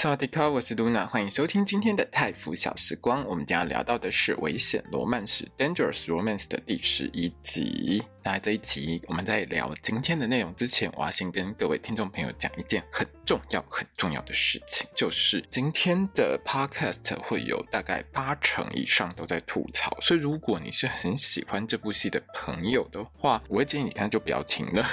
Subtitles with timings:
[0.00, 3.26] 萨瓦迪卡，我是露娜，欢迎收听今天的泰腐小时光。
[3.26, 8.00] 我们将要聊到的是《危险罗曼史》（Dangerous Romance） 的第十一集。
[8.22, 24.88] 那这一集我们在聊今天的内容之前，我要先跟各位听众朋友讲一件很重要、很重要的事情，就是今天的 Podcast 会有大概八成以上都在吐槽，所以如果你是很喜欢这部戏的朋友的话，我会建议你看就不要听了。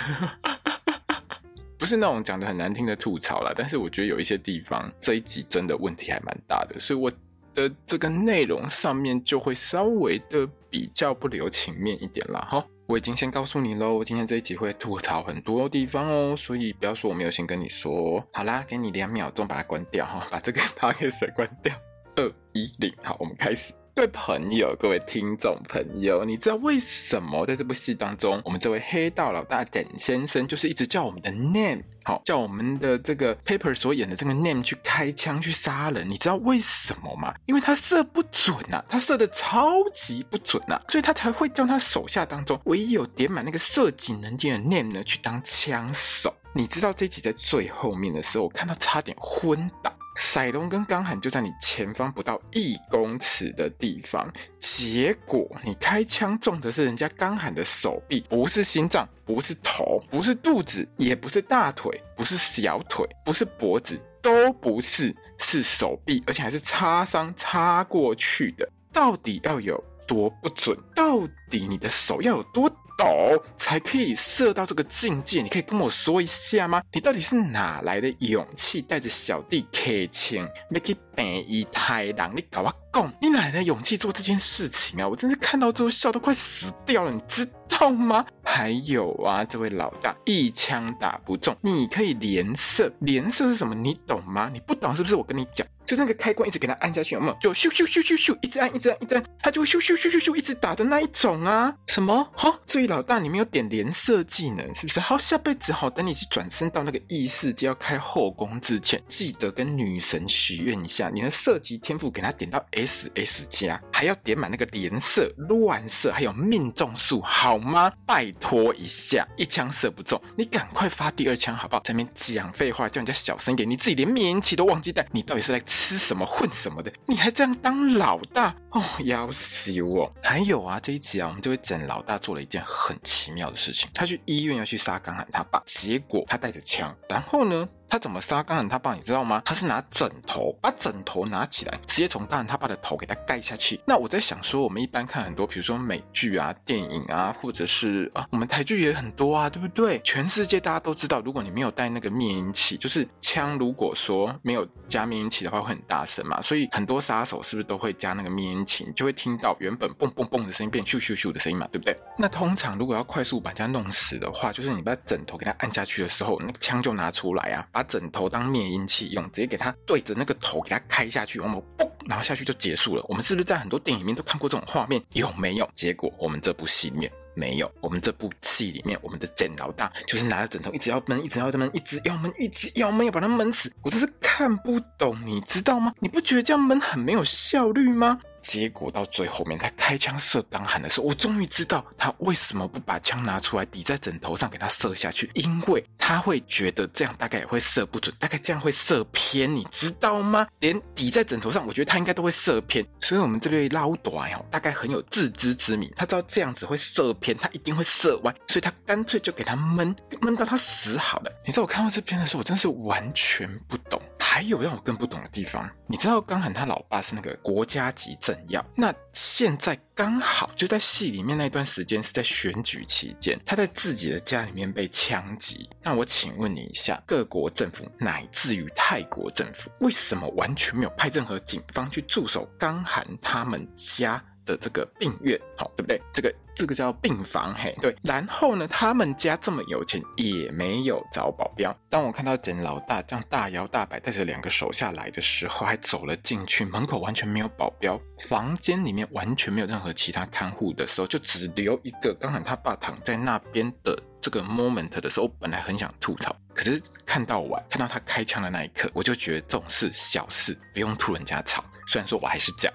[1.78, 7.12] 不是那种讲的很难听的吐槽啦，但是我觉得有一些地方这一集真的问题还蛮大的，所以我
[7.54, 12.48] 的这个内容上面就会稍微的比较不留情面一点啦。
[12.50, 18.26] 哈，我已经先告诉你喽，今天这一集会吐槽很多地方哦，所以不要说我没有先跟你说。
[18.34, 21.74] 好啦，给你两秒钟把它关掉哈，把这个 podcast 关掉。
[22.16, 23.74] 二一零，好，我们开始。
[23.98, 36.10] 各位朋友，各位听众朋友，你知道为什么在这部戏当中，我们这位黑道老大简先生就是一直叫我们的 name，好，叫我们的这个 paper 所演的这个 name 去开枪去杀人？
[36.10, 37.34] 你知道为什么吗？
[37.46, 46.36] 因为他射不准呐、啊，他射的超级不准呐、啊，所以他才会叫他手下当中唯一有点满那个射击能力的 name 呢去当枪手。
[46.54, 49.90] 你知道这集在最后面的时候，我看到差点昏倒。
[50.16, 68.68] 赛隆跟刚罕就在你前方不到一公尺的地方，结果你开枪中的是人家刚罕的手臂，不是心脏，不是头，不是肚子，也不是大腿，不是小腿，不是脖子，都不是，是手臂，而且还是擦伤擦过去的。
[68.94, 70.78] 到底要有多不准？
[70.96, 72.72] 到底你的手要有多？
[72.98, 76.82] 抖才可以射到这个境界，你可以跟我说一下吗？
[76.92, 85.08] 你到底是哪来的勇气，带着小弟 K 青，make 北一太郎，你搞我讲，你哪来的勇气做这件事情啊？
[85.08, 88.26] 我真是看到之后笑都快死掉了，你知道吗？
[88.44, 93.76] 还有啊，这位老大一枪打不中，你可以连射，连射是什么？
[93.76, 94.50] 你懂吗？
[94.54, 95.16] 你不懂是不是？
[95.16, 95.66] 我跟你讲。
[95.86, 97.38] 就那个开关一直给它按下去，有没有？
[97.40, 101.74] 就咻咻咻咻咻，一直按，一直按，一直按，它就会咻咻咻咻咻一直打的那一种啊？
[101.88, 102.28] 什么？
[102.36, 105.00] 好，注意老大，你没有点连射技能，是不是？
[105.00, 117.92] 好，下辈子好，等你去转身到那个异世界要开后宫之前，记得跟女神许愿一下，你的射击天赋给它点到 SS 加，还要点满那个连射、乱射，还有命中数，好吗？
[118.06, 121.82] 拜托一下，一枪射不中，你赶快发第二枪好不好？
[121.84, 125.62] 在那边讲废话，叫人家小声点，你自己连免疫器都忘记带，你到底是来？
[125.78, 130.10] 吃什么混什么的，你还这样当老大哦，要死我！
[130.24, 137.68] 还有啊，这一集啊，我们这位整老大做了一件很奇妙的事情，他去医院要去杀刚喊他爸，结果他带着枪，然后呢？
[137.90, 138.94] 他怎么杀刚罕他爸？
[138.96, 139.42] 你知道吗？
[139.46, 143.80] 他是拿枕头，把枕头拿起来，直接从刚罕他爸的头给他盖下去。
[143.86, 150.00] 那我在想说，我们一般看很多，比如说美剧啊、电影啊，或者是啊，我们台剧也很多啊，对不对？
[150.04, 156.42] 全世界大家都知道，如果你没有带那个灭音器，就是枪，如果说没有加灭音器的话，会很大声嘛。
[156.42, 158.84] 所以很多杀手是不是都会加那个灭音器？
[158.86, 161.96] 你就会听到原本嘣嘣嘣的声音变咻咻咻的声音嘛，对不对？
[162.18, 167.68] 那通常如果要快速把人家弄死的话，就是你把枕头给他按下去的时候，那个枪就拿出来啊。
[167.76, 173.04] 把枕头当灭音器用，直接给他对着那个头给他开下去，我们嘣，然后下去就结束了。
[173.10, 175.04] 我们是不是在很多电影里面都看过这种画面？
[175.12, 175.70] 有没有？
[175.76, 177.70] 结果我们这部戏里面没有。
[177.82, 183.70] 我们这部戏里面，我们的简老大就是拿着枕头一直要闷，一直要闷，一直要闷，一直要闷，要把它闷死。
[183.82, 185.94] 我真是看不懂，你知道吗？
[186.00, 188.18] 你不觉得这样闷很没有效率吗？
[188.46, 200.46] 结果到最后面，他开枪射刚罕的时候，我终于知道他为什么不把枪拿出来抵在枕头上给他射下去，因为他会觉得这样大概也会射不准，大概这样会射偏，你知道吗？
[200.62, 202.86] 连抵在枕头上，我觉得他应该都会射偏。
[203.02, 211.32] 所以我们这边捞短哦，大概很有自知之明，他知道这样子会射偏，他一定会射歪，所以他干脆就给他闷闷到他死好了。
[211.44, 214.00] 你知道我看到这边的时候，我真是完全不懂。
[214.28, 225.70] 还有让我更不懂的地方，你知道刚罕他老爸是那个国家级政要，那现在刚好就在戏里面那段时间是在选举期间，他在自己的家里面被枪击。
[225.82, 234.22] 那我请问你一下，各国政府乃至于泰国政府，为什么完全没有派任何警方去驻守刚罕他们家？
[234.46, 236.02] 的这个病院，好，对不对？
[236.14, 237.96] 这个这个叫病房，嘿，对。
[238.02, 241.76] 然后呢，他们家这么有钱，也没有找保镖。
[241.90, 261.64] 当我看到简老大这样大摇大摆带着两个手下来的时候，还走了进去，门口完全没有保镖，房间里面完全没有任何其他看护的时候，就只留一个刚才他爸躺在那边的这个 moment 的时候，我本来很想吐槽，可是看到完，看到他开枪的那一刻，我就觉得这种事小事，不用吐人家槽。
[261.88, 262.74] 虽然说我还是讲，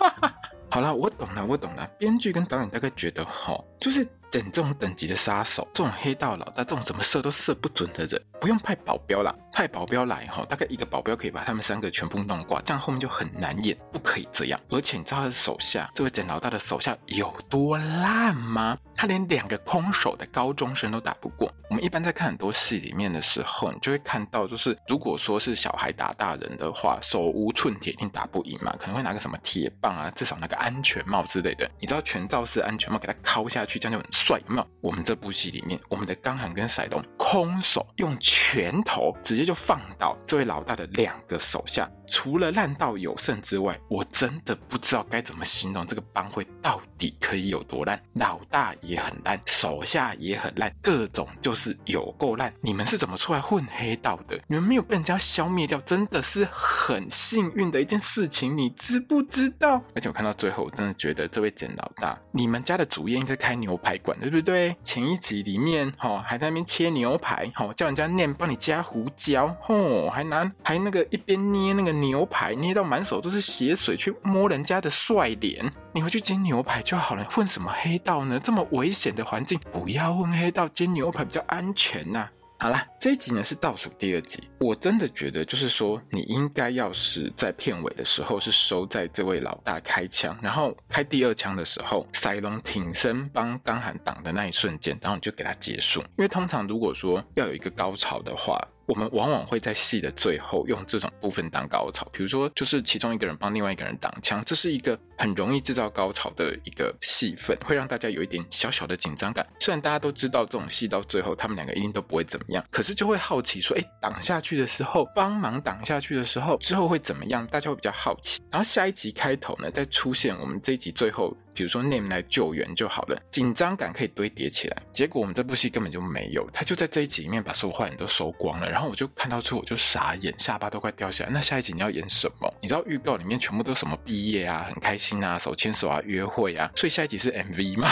[0.70, 1.86] 好了，我懂了，我懂了。
[1.98, 4.06] 编剧跟导演大概觉得，哦，就是。
[4.30, 14.60] 等这种等级的杀手，这种黑道老大，这种怎么射都射不准的人，不用派保镖啦，派保镖来哈，大概一个保镖可以把他们三个全部弄挂，这样后面就很难演，不可以这样。
[14.68, 18.76] 而且你知道他的手下，这位简老大的手下有多烂吗？
[18.94, 21.52] 他连两个空手的高中生都打不过。
[21.68, 31.70] 我们一般在看很多戏里面的时候，你就会看到，就是如果说是小孩打大人的话，手无寸铁一定打不赢嘛，可能会拿个什么铁棒啊，至少拿个安全帽之类的。
[31.80, 34.15] 你知道全罩式安全帽给他敲下去，这样就很。
[34.16, 34.66] 帅有没有？
[34.80, 48.00] 我们这部戏里面，我们的刚涵跟赛龙空手用拳头直接就放倒这位老大的两个手下，除了烂到有剩之外，我真的不知道该怎么形容这个帮会到底可以有多烂。
[48.14, 52.52] 老大也很烂，手下也很烂，各种就是有够烂。
[52.60, 54.40] 你们是怎么出来混黑道的？
[54.46, 59.82] 你们没有被人家消灭掉，真的是很幸运的一件事情，你知不知道？
[59.94, 64.16] 而且我看到最后，我真的觉得这位简老大，你们家的主业应该开牛排馆。
[64.26, 64.74] 对不对？
[64.82, 75.70] 前一集里面，哈，还在那边切牛排，哈，叫人家念帮你加胡椒，吼，还拿还那个一边捏那个牛排，捏到满手都是血水，去摸人家的帅脸。
[75.92, 78.40] 你回去煎牛排就好了，混什么黑道呢？
[78.42, 82.28] 这么危险的环境，不要混黑道，煎牛排比较安全呐、
[82.58, 98.58] 好啦，这一集呢是倒数第二集，我真的觉得就是说，你应该要是在片尾的时候是收在这位老大开枪，然后开第二枪的时候，赛隆挺身帮刚涵挡的那一瞬间，然后你就给他结束，因为通常如果说要有一个高潮的话。
[98.88, 109.44] 我们往往会在戏的最后用这种部分当高潮，比如说就是其中一个人帮另外一个人挡枪，这是一个很容易制造高潮的一个戏份，会让大家有一点小小的紧张感。
[109.58, 117.46] 虽然大家都知道这种戏到最后他们两个一定都不会怎么样，可是就会好奇说，哎，挡下去的时候，帮忙挡下去的时候，之后会怎么样？
[117.46, 118.40] 大家会比较好奇。
[118.50, 121.36] 然后下一集开头呢，再出现我们这一集最后。
[121.56, 124.76] 比如说 Name 来救援就好了，紧张感可以堆叠起来。
[124.92, 128.68] 结果我们这部戏根本就没有，他就在这一集里面把所有坏人都收光了。
[128.68, 131.30] 然后我就看到之后我就傻眼，下巴都快掉下来。
[131.32, 132.54] 那下一集你要演什么？
[132.60, 137.88] 你知道预告里面全部都什么毕业啊，很开心啊，手牵手啊，约会啊，所以下一集是 MV 吗？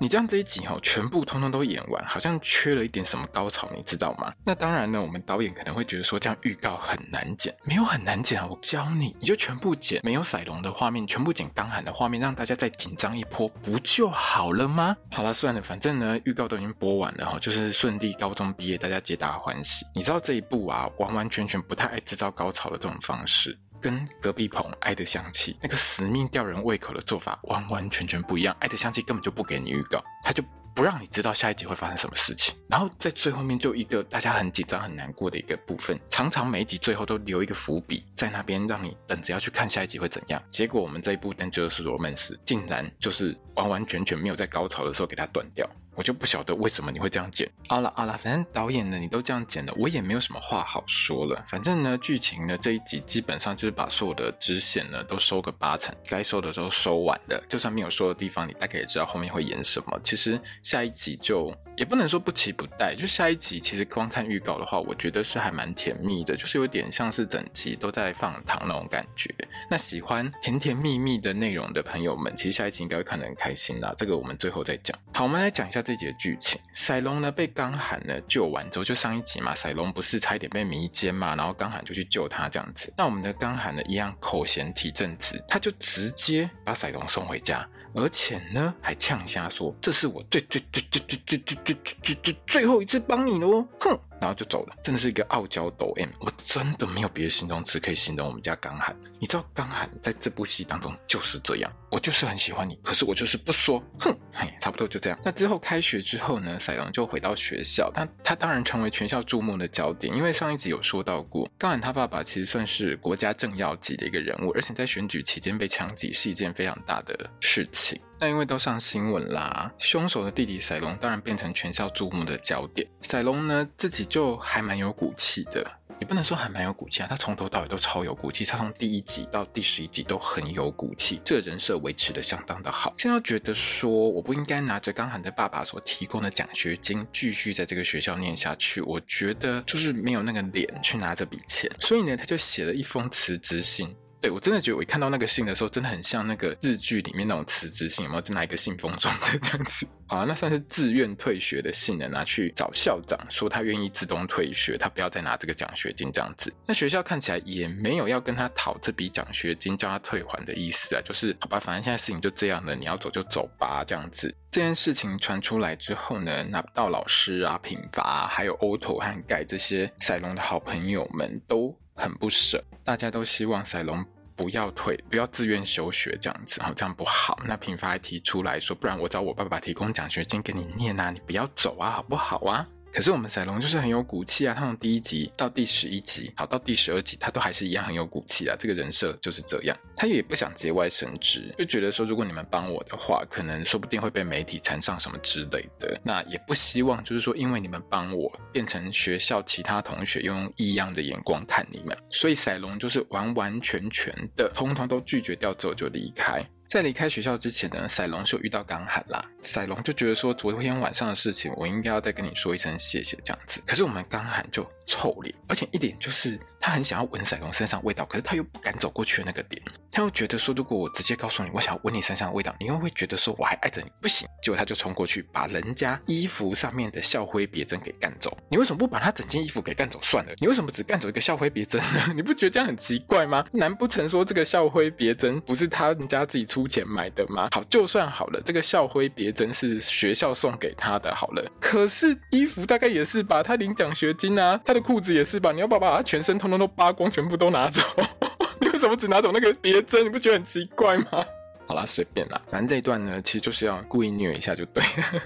[0.00, 4.32] 你这样这一集哦，全部通通都演完，好像缺了一点什么高潮，你知道吗？
[4.44, 14.96] 那当然呢，我们导演可能会觉得说这样预告很难剪，没有很难剪啊，我教你，你就全部剪没有赛龙的画面，全部剪刚涵的画面，让大家再紧张一波，不就好了吗？
[15.10, 19.84] 好了，算了，反正呢，预告都已经播完了哈，就是顺利高中毕业，大家皆大欢喜。
[19.94, 23.58] 你知道这一部啊，完完全全不太爱制造高潮的这种方式。
[23.80, 30.42] 跟隔壁棚《爱的香气》那个死命吊人胃口的做法完完全全不一样，《爱的香气》根本就不给你预告，他就
[30.74, 40.42] 不让你知道下一集会发生什么事情，然后在最后面就一个大家很紧张很难过的一个部分，常常每一集最后都留一个伏笔在那边，让你等着要去看下一集会怎样。
[40.50, 45.64] 结果我们这一部《Dangerous Romance》竟然就是完完全全没有在高潮的时候给它断掉。
[45.94, 47.48] 我就不晓得为什么你会这样剪。
[47.68, 51.44] 好了好了，反正导演呢，你都这样剪了，我也没有什么话好说了。
[51.48, 57.44] 反正呢，剧情呢这一集基本上就是把所有的支线呢都收个八成，该收的都收完了。
[57.48, 60.00] 就算没有收的地方，你大概也知道后面会演什么。
[60.04, 69.32] 其实下一集就也不能说不期不待，就下一集其实光看预告的话，我觉得是还蛮甜蜜的，就是有点像是整集都在放糖那种感觉。
[69.70, 73.94] 那喜欢甜甜蜜蜜的内容的朋友们，其实下一集应该会看得很开心啦。
[73.96, 74.98] 这个我们最后再讲。
[75.14, 75.78] 好，我们来讲一下。
[75.80, 82.92] 这集的剧情，赛隆呢被刚涵呢救完之后，就上一集嘛，赛隆不是差一点被迷奸嘛，然后刚涵就去救他这样子。
[82.96, 98.96] 那我们的刚涵呢一样口嫌体正直，他就直接把赛隆送回家，而且呢还呛瞎说：“这是我最最最最最最最最最最最后一次帮你了哦，哼！”然后就走了，真的是一个傲娇抖 M，我真的没有别的形容词可以形容我们家刚涵。
[99.20, 105.18] 你知道刚涵在这部戏当中就是这样，我就是很喜欢你，可是我就是不说，哼，嘿，差不多就这样。
[105.22, 118.00] 那之后开学之后呢，赛龙就回到学校，但他当然成为全校注目的焦点，因为上一集有说到过，刚涵他爸爸其实算是国家政要级的一个人物，而且在选举期间被枪击是一件非常大的事情。
[118.20, 122.86] 那因为都上新闻啦，凶手的弟弟赛隆当然变成全校注目的焦点。
[123.00, 125.64] 赛隆呢自己就还蛮有骨气的，
[126.00, 132.92] 也不能说还蛮有骨气啊，他从头到尾都超有骨气，他从第一集到第十一集都很有骨气，这人设维持得相当的好。
[132.98, 143.94] 现在觉得说我不应该拿着刚涵的爸爸所提供的奖学金继续在这个学校念下去，我觉得就是没有那个脸去拿这笔钱，所以呢，他就写了一封辞职信。
[144.20, 148.20] 对，我真的觉得，我一看到那个信的时候，真的很像那个日剧里面那种辞职信，有没有？
[148.20, 149.86] 就拿一个信封装着这样子。
[150.08, 156.52] 好，那算是自愿退学的信呢，拿去找校长说他愿意自动退学，他不要再拿这个奖学金这样子。
[156.66, 164.34] 那学校看起来也没有要跟他讨这笔奖学金叫他退还的意思啊，就是好吧，反正现在事情就这样了，你要走就走吧这样子。
[164.50, 174.04] 这件事情传出来之后呢，拿不到老师啊、品发啊，还有 Otto 和盖这些赛隆的好朋友们都很不舍，大家都希望赛龙
[174.36, 177.36] 不要退，不要自愿休学这样子，好这样不好。
[177.44, 182.64] 那平发还提出来说，不然我找我爸爸提供奖学金给你念啊，你不要走啊，好不好啊？
[182.92, 188.56] 可是我们赛隆就是很有骨气啊，他从第一集到第十一集，好到第十二集，他都还是一样很有骨气啊。
[188.58, 196.00] 这个人设就是这样，他也不想节外生枝，就觉得说如果你们帮我的话，可能说不定会被媒体缠上什么之类的。
[196.02, 206.44] 那也不希望就是说因为你们帮我，变成学校其他同学用异样的眼光看你们，所以赛隆就是完完全全的通通都拒绝掉之后就离开。
[206.68, 209.24] 在离开学校之前呢，赛隆就遇到刚喊啦。
[209.42, 213.62] 赛隆就觉得说，昨天晚上的事情，我应该要再跟你说一声谢谢这样子。
[213.64, 219.62] 可是我们刚喊就臭脸，而且一点就是他很想要闻赛隆身上味道，可是他又不敢走过去的那个点。
[219.90, 224.28] 他又觉得说，如果我直接告诉你我想要闻你身上的味道，你又会觉得说我还爱着你，不行。
[224.42, 228.36] 结果他就冲过去，把人家衣服上面的校徽别针给干走。
[228.50, 230.32] 你为什么不把他整件衣服给干走算了？
[230.38, 232.12] 你为什么只干走一个校徽别针呢？
[232.14, 233.42] 你不觉得这样很奇怪吗？
[233.52, 237.48] 难不成说这个校徽别针不是他人家自己出出钱买的吗？
[237.52, 241.52] 好，就算好了，这个校徽别针是学校送给他的，好了。
[241.60, 245.52] 可是衣服大概也是吧，他领奖学金啊，他的裤子也是吧？
[245.52, 247.80] 你要不要把他全身通通都扒光，全部都拿走？
[248.60, 250.04] 你为什么只拿走那个别针？
[250.04, 251.24] 你不觉得很奇怪吗？
[251.68, 255.22] 好啦，随便啦，反正这一段呢，其实就是要故意虐一下就对了。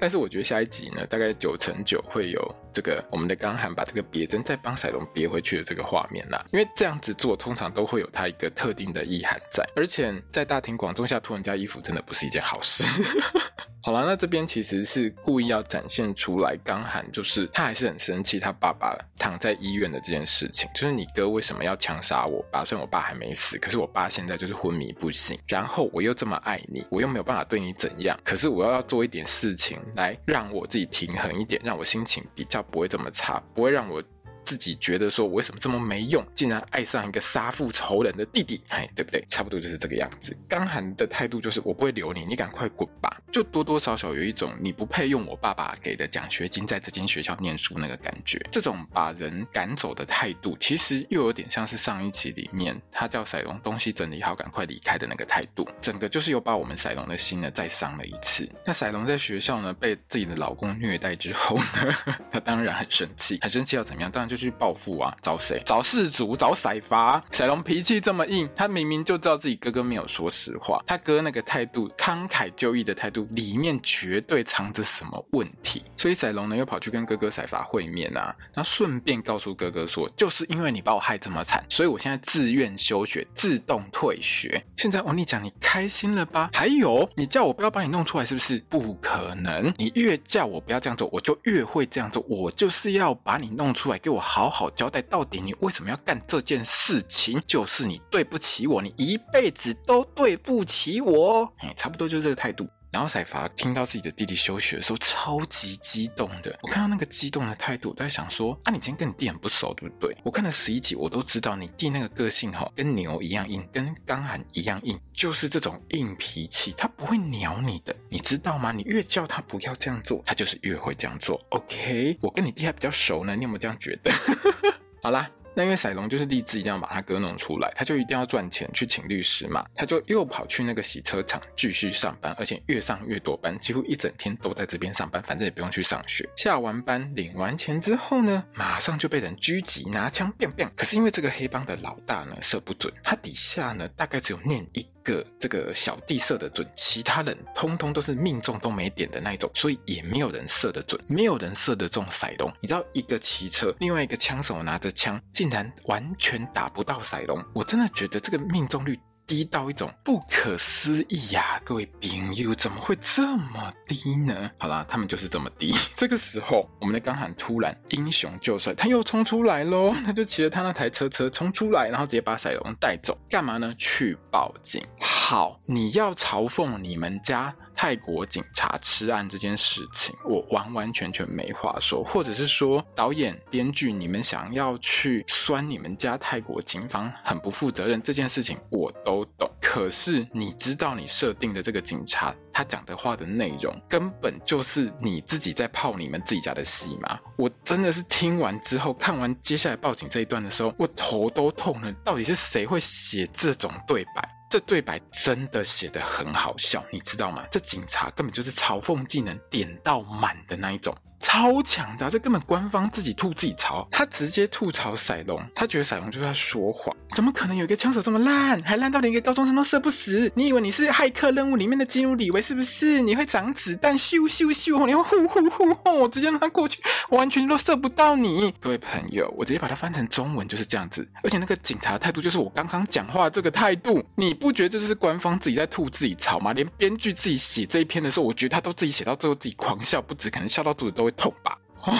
[0.00, 12.82] 但是我觉得下一集呢，大概九成九会有这个我们的刚涵把这个别针再帮赛隆别回去的这个画面啦，因为这样子做通常都会有它一个特定的意涵在，而且在大庭广众下脱人家衣服真的不是一件好事。
[13.82, 22.62] 好了，那这边其实是故意要展现出来，刚涵就是他还是很生气，他爸爸躺在医院的这件事情，就是你哥为什么要枪杀我爸？
[22.62, 34.02] 虽然我爸还没死，可是我爸现在就是昏迷不醒，然后我又这么爱你，我又没有办法对你怎样，可是我要要做一点事情来让我自己平衡一点，让我心情比较不会这么差，不会让我。
[34.44, 39.24] 自己觉得说，我为什么这么没用，竟然爱上一个杀父仇人的弟弟，嘿，对不对？
[39.28, 40.36] 差不多就是这个样子。
[40.48, 43.20] 刚涵的态度就是，我不会留你，你赶快滚吧。
[43.30, 48.40] 就多多少少有一种你不配用我爸爸给的奖学金在这间学校念书那个感觉。
[48.50, 55.68] 这种把人赶走的态度，其实又有点像是上一集里面他叫赛隆东西整理好，赶快离开的那个态度。
[55.80, 58.48] 整个就是又把我们赛隆的心呢再伤了一次。
[58.66, 61.94] 那赛隆在学校呢被自己的老公虐待之后呢，
[62.32, 64.10] 他当然很生气，很生气要怎么样？
[64.10, 64.40] 当然就。
[64.40, 65.14] 去报复啊！
[65.20, 65.62] 找谁？
[65.66, 66.34] 找世祖？
[66.34, 67.22] 找赛发？
[67.30, 84.64] 赛龙脾气这么硬，他明明就知道自己哥哥没有说实话，他哥那个态度慷慨就义的态度里面绝对藏着什么问题，所以赛龙呢又跑去跟哥哥赛发会面啊，然后顺便告诉哥哥说，就是因为你把我害这么惨，所以我现在自愿休学，自动退学。
[84.78, 86.48] 现在欧尼酱，你开心了吧？
[86.54, 88.58] 还有，你叫我不要把你弄出来，是不是？
[88.70, 89.70] 不可能！
[89.76, 92.24] 你越叫我不要这样做，我就越会这样做。
[92.26, 94.19] 我就是要把你弄出来，给我。
[94.20, 97.42] 好好交代，到底你为什么要干这件事情？
[97.46, 101.52] 就是你对不起我，你一辈子都对不起我。
[101.58, 102.68] 哎，差不多就是这个态度。
[102.92, 106.58] 然后赛发听到自己的弟弟休学的时候，超级激动的。
[106.62, 110.16] 我看到那个激动的态度，都在想说：啊，你今天跟你弟很不熟，对不对？
[110.24, 118.72] 我看了十一集，我都知道你弟那个个性哈，跟牛一样硬，跟刚涵一样硬，就是这种硬脾气，他不会鸟你的，你知道吗？
[118.72, 121.40] 你越叫他不要这样做，他就是越会这样做。
[121.50, 124.10] OK，我跟你弟还比较熟呢，你有没有这样觉得？
[125.02, 125.30] 好啦。
[125.54, 136.28] 那因为赛隆就是立志一定要把他哥弄出来，他就一定要赚钱去请律师嘛，他就又跑去那个洗车场继续上班，而且越上越多班，几乎一整天都在这边上班，反正也不用去上学。
[136.36, 140.70] 下完班领完钱之后呢，马上就被人狙击，拿枪变变。
[140.76, 144.86] 可是因为这个黑帮的老大呢射不准，他底下呢大概只有念一。
[145.02, 152.52] 个这个小弟射得准，其他人通通都是命中都没点的那一种，所以也没有人射得准，没有人射得中赛隆。
[152.60, 157.42] 你知道一个骑车，另外一个枪手拿着枪，竟然完全打不到赛隆。
[157.54, 164.50] 我真的觉得这个命中率低到一种不可思议呀、各位朋友，怎么会这么低呢？
[164.58, 165.74] 好啦，他们就是这么低。
[165.96, 169.94] 这个时候，我们的钢喊突然英雄救帅，他又冲出来喽！
[170.04, 173.16] 他就骑着他那台车车冲出来，然后直接把赛隆带走。
[173.30, 173.72] 干嘛呢？
[173.78, 174.84] 去报警。
[175.00, 177.56] 好，你要嘲讽你们家。
[177.82, 189.50] 泰国警察吃案这件事情，我完完全全没话说，或者是说导演、编剧，你们想要去酸你们家泰国警方很不负责任这件事情，我都懂。
[189.62, 197.18] 可是你知道你设定的这个警察，他讲的话的内容，根本就是你自己在泡你们自己家的戏吗？
[197.38, 201.90] 我真的是听完之后，看完接下来报警这一段的时候，我头都痛了。
[202.04, 204.28] 到底是谁会写这种对白？
[204.50, 207.46] 这对白真的写得很好笑，你知道吗？
[207.50, 210.94] 这警察根本就是嘲讽技能点到满的那一种。
[211.20, 220.32] 超强的，这根本官方自己吐自己槽，他直接吐槽赛隆，他觉得赛隆就是在说谎，怎么可能有一个枪手这么烂，还烂到连一个高中生都射不死？
[220.34, 223.00] 你以为你是骇客任务里面的基努李维是不是？
[223.02, 228.52] 你会长子弹，咻咻咻，你会呼呼呼呼，我直接让他过去，完全都射不到你。
[228.58, 236.52] 各位朋友，我直接把它翻成中文就是这样子，而且那个警察态度就是我刚刚讲话这个态度，你不觉得这就是官方自己在吐自己槽吗？
[236.54, 241.16] 连编剧自己写这一篇的时候，我觉得他都自己写到最后自己狂笑不止，可能笑到肚子都会。
[241.16, 241.58] 痛吧！
[241.82, 241.98] 啊！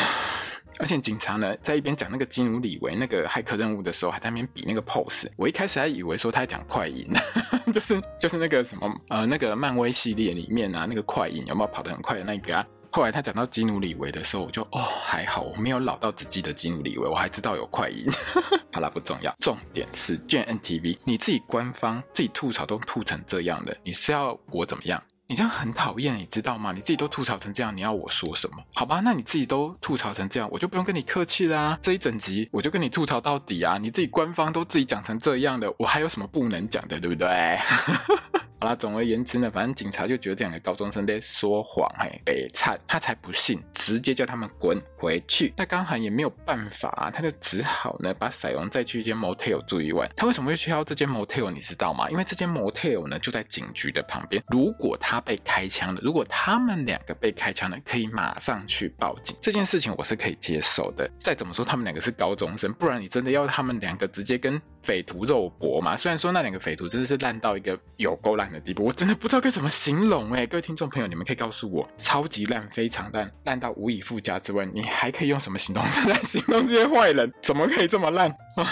[0.79, 5.29] 而且警察呢，在一边讲那个基努里维那个骇客任务的时候，还在那边比那个 pose。
[5.37, 7.07] 我一开始还以为说他在讲快银，
[7.73, 12.67] 就是就是那个什么呃那个漫威系列里面啊，那个快银有没有跑得很快的那个啊？
[12.93, 18.07] 后来他讲到基努里维的时候，我就哦还好，我没有老到只记得基努里维，我还知道有快银。
[18.73, 25.03] 好了，不重要，重点是 GMMTV，你自己官方自己吐槽都吐成这样了，你是要我怎么样？
[25.31, 26.73] 你这样很讨厌，你知道吗？
[26.73, 28.57] 你自己都吐槽成这样，你要我说什么？
[28.75, 31.79] 好吧，那你自己都吐槽成这样，我就不用跟你客气啦。
[31.81, 33.79] 这一整集我就跟你吐槽到底啊！
[33.79, 37.61] 你自己官方都自己讲成这样的，我还有什么不能讲的，对不对？
[38.63, 45.51] 好啦，总而言之呢，反正警察就觉得这两个高中生在说谎，嘿，北灿，他才不信，直接叫他们滚回去。
[45.57, 50.07] 那刚好也没有办法啊，他就只好呢把赛隆再去一间 motel 住一晚。
[50.15, 51.51] 他为什么会去到这间 motel？
[51.51, 52.11] 你知道吗？
[52.11, 54.43] 因为这间 motel 呢就在警局的旁边。
[54.49, 59.35] 如果他被开枪了，如果他们两个被开枪了，可以马上去报警。
[59.41, 61.11] 这件事情我是可以接受的。
[61.23, 65.97] 再怎么说，他们两个是高中生，不然你真的要他们两个直接跟匪徒肉搏吗？
[65.97, 68.50] 虽然说那两个匪徒真的是烂到一个有够烂。
[68.53, 70.47] 的地步，我真的不知道该怎么形容哎！
[70.47, 77.33] 各位听众朋友，你们可以告诉我，超级烂、非常烂、烂到无以复加之外，你还可以用什么形容词来 形容这些坏人？
[77.43, 78.67] 怎么可以这么烂啊？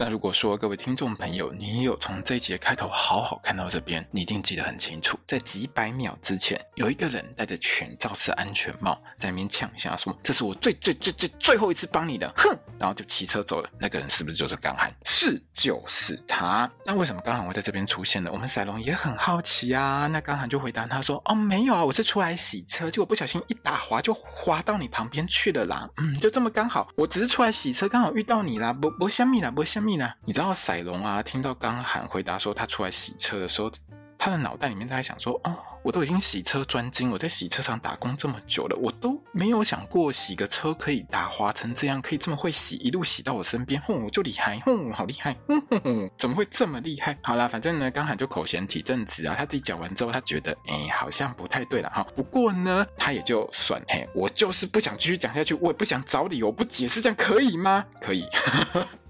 [0.00, 13.68] 那如果说各位听众朋友，你有从这一集的开头好好看到这边，你一定记得很清楚，在几百秒之前，有一个人戴着全罩式安全帽，在那边呛下说：“这是我最最最最最后一次帮你的。”哼，然后就骑车走了。
[13.76, 14.88] 那个人是不是就是刚涵？
[15.04, 16.70] 是，就是他。
[16.86, 18.30] 那为什么刚涵会在这边出现呢？
[18.32, 20.06] 我们赛隆也很好奇啊。
[20.06, 25.90] 那刚涵就回答他说：“哦，没有啊，我是出来洗车，结果不小心一打滑就滑到你旁边去了啦。
[25.96, 28.72] 嗯，就这么刚好，我只是出来洗车，刚好遇到你啦。
[28.72, 29.87] 不不，虾米啦，不虾米。”
[30.24, 33.70] 你知道赛龙啊，听到刚喊回答说他出来洗车的时候，
[34.18, 47.16] 他的脑袋里面在想说：“哦，我都已经洗车专精，我在洗车场打工这么久了，我都没有想过洗个车可以打滑成这样，可以这么会洗，一路洗到我身边，哼，就厉害，哼，好厉害，哼哼哼，怎么会这么厉害？
[47.22, 52.04] 好啦，反正呢，刚喊就口嫌体正直啊，他自己讲完之后，他觉得哎，好像不太对了哈。
[52.16, 57.84] 不过呢，他也就算，嘿，我就是不想继续讲下去，我也不想找理由不解释，这样可以吗？
[58.00, 58.26] 可以。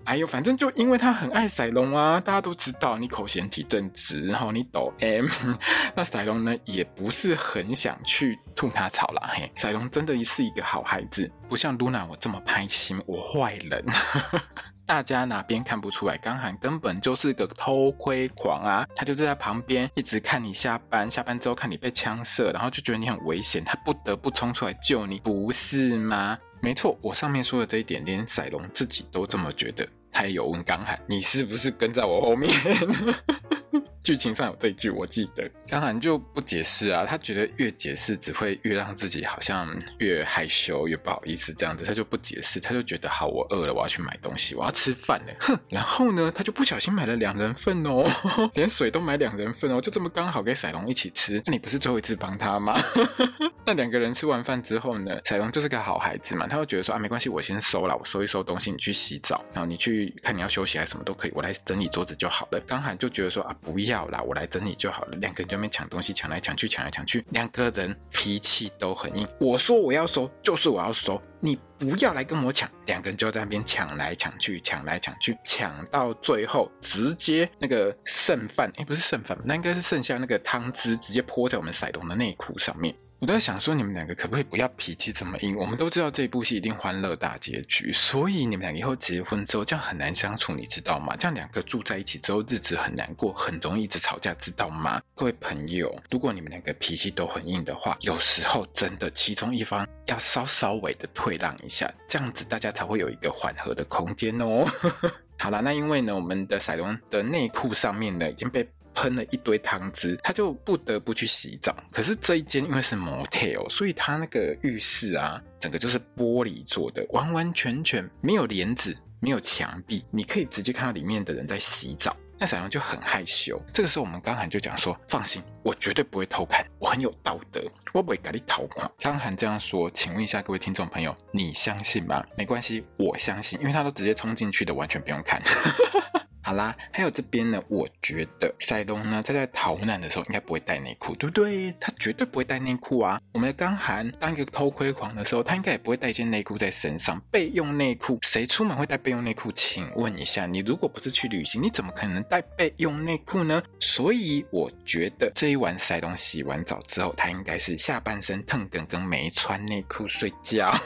[0.08, 5.26] 哎呦，反正就因为他很爱赛隆啊，大家都知道你口嫌体正直，然后你抖 M，
[5.94, 9.28] 那赛隆呢也不是很想去吐他槽啦。
[9.34, 13.84] 嘿，赛隆真的是一个好孩子，不像露娜我这么拍心，我坏人。
[14.86, 16.16] 大家哪边看不出来？
[16.16, 18.86] 刚涵根本就是个偷窥狂啊！
[18.96, 26.38] 他就在旁边一直看你下班，下班之后看你被枪射，然后就觉得你很危险，他不得不冲出来救你，不是吗？
[26.60, 29.86] 没错，我上面说的这一点，连赛隆自己都这么觉得。
[30.18, 32.50] 还有问刚涵，你是不是跟在我后面？
[34.08, 35.46] 剧情上有这一句，我记得。
[35.68, 39.68] 刚涵就不解释啊，他觉得越解释只会越让自己好像
[39.98, 45.34] 越害羞、越不好意思这样子，他就不解释，他就觉得好，我饿了，我要去买东西，我要吃饭了。
[45.40, 48.02] 哼，然后呢，他就不小心买了两人份哦，
[48.56, 51.42] 连水都买两人份哦，就这么刚好给赛龙一起吃。
[51.44, 52.74] 那你不是最后一次帮他吗？
[53.66, 62.60] 那两个人吃完饭之后呢，彩龙就是个好孩子嘛，他会觉得说啊，没关系，我先收了，我收一收东西，你去洗澡，然后你去看你要休息还是什么都可以，我来整理桌子就好了。
[62.66, 63.97] 刚涵就觉得说啊，不要。
[63.98, 65.16] 好啦，我来整理就好了。
[65.16, 69.26] 两个人在那边抢东西，抢来抢去，抢来抢去，两个人脾气都很硬。
[69.40, 72.70] 我说我要收，就是我要收，你不要来跟我抢。
[72.86, 82.94] 两个人就在那边抢来抢去，抢来抢去，抢到最后直接那个剩饭，哎，不是剩饭，那应该是剩下那个汤汁，直接泼在我们塞东的内裤上面。
[83.20, 85.56] 我都在想说，你们两个可不可以不要脾气这么硬？
[85.56, 91.16] 我们都知道这部戏一定欢乐大结局，所以你们俩以后结婚之后这样很难相处，你知道吗？
[91.16, 95.02] 这样两个住在一起之后，日子很难过，很容易一直吵架，知道吗？
[95.16, 104.64] 各位朋友，如果你们两个脾气都很硬的话，有时候真的其中一方要稍稍微的退让一下，这样子大家才会有一个缓和的空间哦。
[105.40, 108.68] 好了，那因为呢，我们的赛隆的内裤上面呢已经被。
[109.00, 111.72] 喷了一堆汤汁，他就不得不去洗澡。
[111.92, 122.16] 可是这一间因为是 motel，所以他那个浴室啊，整个就是玻璃做的，完完全全没有帘子，没有墙壁，你可以直接看到里面的人在洗澡。
[122.40, 123.60] 那小杨就很害羞。
[123.72, 132.24] 这个时候我们刚涵就讲说：“放心，我绝对不会偷看，我很有道德，我不会给你偷看。”刚涵这样说，请问一下各位听众朋友，你相信吗？
[132.36, 135.40] 没关系，我相信，因为他都直接冲进去的，完全不用看。
[136.48, 141.70] 好啦，还有这边呢，我觉得赛东呢，他在逃难的时候应该不会带内裤，对不对？
[141.78, 143.20] 他绝对不会带内裤啊。
[143.34, 147.20] 我们的刚涵当一个偷窥狂的时候，他应该也不会带一件内裤在身上。
[147.30, 149.52] 备用内裤，谁出门会带备用内裤？
[149.52, 153.62] 请问一下，你如果不是去旅行，你怎么可能带备用内裤呢？
[153.78, 160.74] 所以我觉得这一晚赛东洗完澡之后，他应该是下半身腾腾跟没穿内裤睡觉。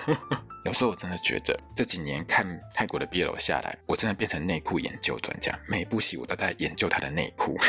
[0.65, 7.57] 有时候我真的觉得这几年看泰国的 BL 下来，我真的变成内裤研究专家，每部戏我都在研究他的内裤。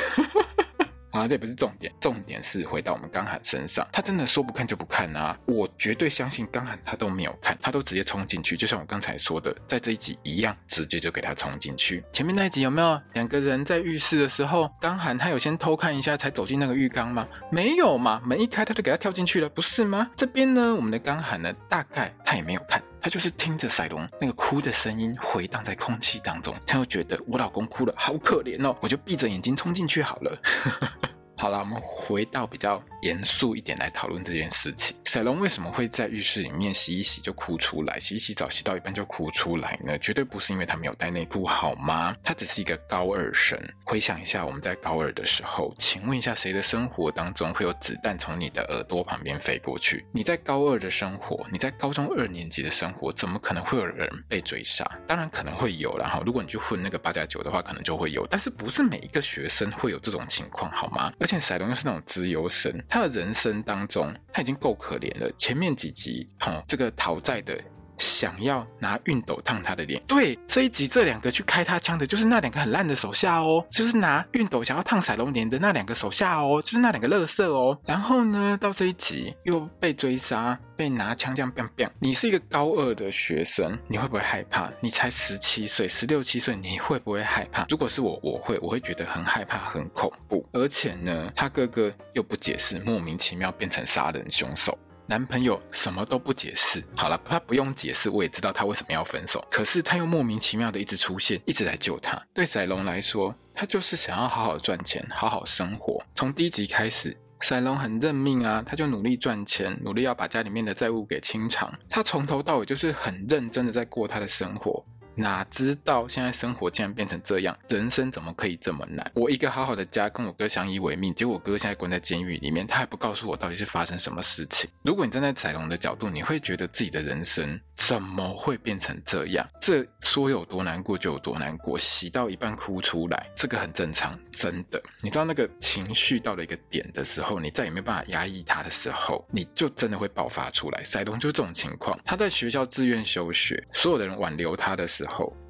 [1.13, 5.37] 啊，这也不是重点，重点是回到我们刚涵身上，他真的说不看就不看啊！
[5.45, 12.03] 我绝对相信刚涵他都没有看，他都直接冲进去，就像我刚才说的，在这一集一样，直接就给他冲进去。
[12.11, 17.27] 前面那一集有没有两个人在浴室的时候，刚涵他有先偷看一下才走进那个浴缸吗？
[17.51, 20.09] 没有嘛，门一开他就给他跳进去了，不是吗？
[20.17, 30.41] 这边呢，我们的刚涵呢，大概他也没有看，他就是听着赛隆那个哭的声音回荡在空气当中，他又觉得我老公哭了，好可怜哦，我就闭着眼睛冲进去好了。
[31.35, 34.95] 好了，我们回到比较严肃一点来讨论这件事情。
[35.05, 39.97] 赛隆为什么会在浴室里面洗一洗就哭出来，洗一洗澡洗到一半就哭出来呢？
[39.97, 42.15] 绝对不是因为他没有带内裤，好吗？
[42.23, 43.59] 他只是一个高二生。
[43.83, 50.05] 回想一下，我们在高二的时候，请问一下，谁的生活当中会有子弹从你的耳朵旁边飞过去？
[50.11, 54.89] 你在高二的生活，你在高中二年级的生活，怎么可能会有人被追杀？
[55.05, 61.11] 当然可能会有，然后如果你去混那个八加九的话，可能就会有，但是不是每一个学生会有这种情况，好吗？
[61.23, 61.43] 而且。
[61.43, 65.29] 赛隆又是那种资优生，他的人生当中他已经够可怜了。
[65.37, 67.61] 前面几集，哦，这个讨债的
[67.97, 77.77] 想要拿熨斗烫他的脸，对，这一集这两个去开他枪的，就是那两个很烂的手下哦，就是拿熨斗想要烫彩龙脸的那两个手下哦，就是那两个乐色哦。
[77.85, 80.57] 然后呢，到这一集又被追杀。
[80.75, 84.71] 被拿枪这样 biu biu 你是一个高二的学生，你会不会害怕？
[84.81, 87.63] 你才十七岁，十六七岁，你会不会害怕？
[87.69, 90.43] 如果是我，我会，我会觉得很害怕，很恐怖。
[90.51, 94.75] 而且呢，他哥哥又不解释，莫名其妙变成杀人凶手。
[95.07, 99.45] 男朋友什么都不解释，好了，他不用解释，我也知道他为什么要分手。
[99.51, 102.21] 可是他又莫名其妙的一直出现，一直来救他。
[102.33, 106.03] 对仔龙来说，他就是想要好好赚钱，好好生活。
[106.15, 107.15] 从第一集开始。
[107.41, 111.69] 赛龙很认命啊，他就努力赚钱，努力要把家里面的债务给清偿。
[111.89, 114.81] 他从头到尾就是很认真的在过他的生活。
[115.15, 119.05] 哪知道现在生活竟然变成这样，人生怎么可以这么难？
[119.13, 124.69] 我一个好好的家跟我哥相依为命，结果我哥现在关在监狱里面，他还不告诉我到底是发生什么事情。
[124.83, 129.47] 如果你站在赛隆的角度，你会觉得自己的人生怎么会变成这样？
[129.61, 134.81] 这说有多难过就有多难过，洗到一半哭出来，这个很正常，真的。
[135.01, 140.83] 你知道那个情绪到了一个点的时候，你再也没办法压抑它的时候，你就真的会爆发出来。
[140.83, 145.02] 赛隆就是这种情况，他在学校自愿休学，所有的人挽留他的时。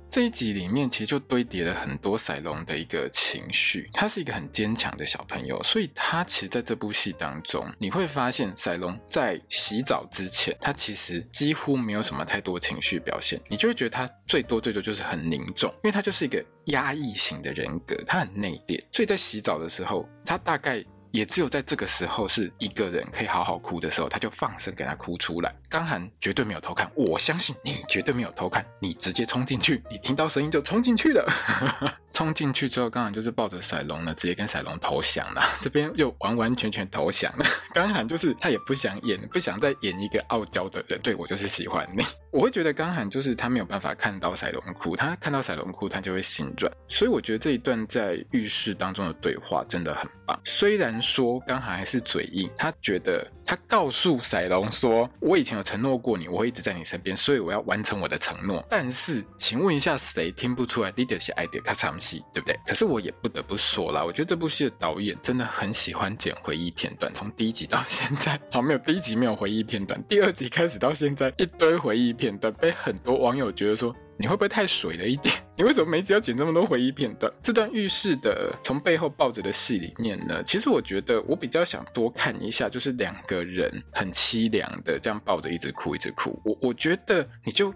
[0.10, 20.86] 这一集里面其实就堆叠了很多赛隆的一个情绪，他是一个很坚强的小朋友，所以他其实在这部戏当中，你会发现赛隆在洗澡之前，他其实几乎没有什么太多情绪表现，你就会觉得他最多最多就是很凝重，因为他就是一个压抑型的人格，他很内敛，所以在洗澡的时候，他大概。
[21.14, 25.56] 也只有在这个时候是一个人可以好好哭的时候，他就放声给他哭出来。
[25.74, 31.28] 刚涵绝对没有偷看，我相信你绝对没有偷看，你直接冲进去，你听到声音就冲进去了。
[32.14, 35.42] 冲进去之后，刚涵就是抱着赛龙呢，直接跟赛龙投降了。
[35.62, 37.46] 这边就完完全全投降了。
[37.74, 41.00] 刚涵就是他也不想演，不想再演一个傲娇的人。
[41.02, 42.04] 对，我就是喜欢你。
[42.30, 46.72] 我会觉得刚涵就是他没有办法看到赛龙哭，他看到赛龙哭，他就会心软。
[46.88, 50.40] 所以我觉得这一段在浴室当中的对话真的很棒。
[50.44, 62.58] 虽然说刚涵还是嘴硬，他觉得他告诉赛隆说：“我以前有承诺过你，我会一直在你身边，所以我要完成我的承诺。”但是，请问一下，谁听不出来 leader 是爱的他唱戏，对不对？
[62.66, 75.34] 可是我也不得不说啦，我觉得这部戏的导演真的很喜欢剪回忆片段，从第一集到现在， 好，没有第一集没有回忆片段，第二集开始到现在一堆回忆片段，被很多网友觉得说，你会不会太水了一点？
[75.56, 77.32] 你为什么每集要剪这么多回忆片段？
[77.42, 86.40] 这段浴室的从背后抱着的戏里面呢，其实我觉得我比较想多看一下，就是两个人很凄凉的这样抱着，一直哭，一直哭。
[86.44, 87.74] 我我觉得你就。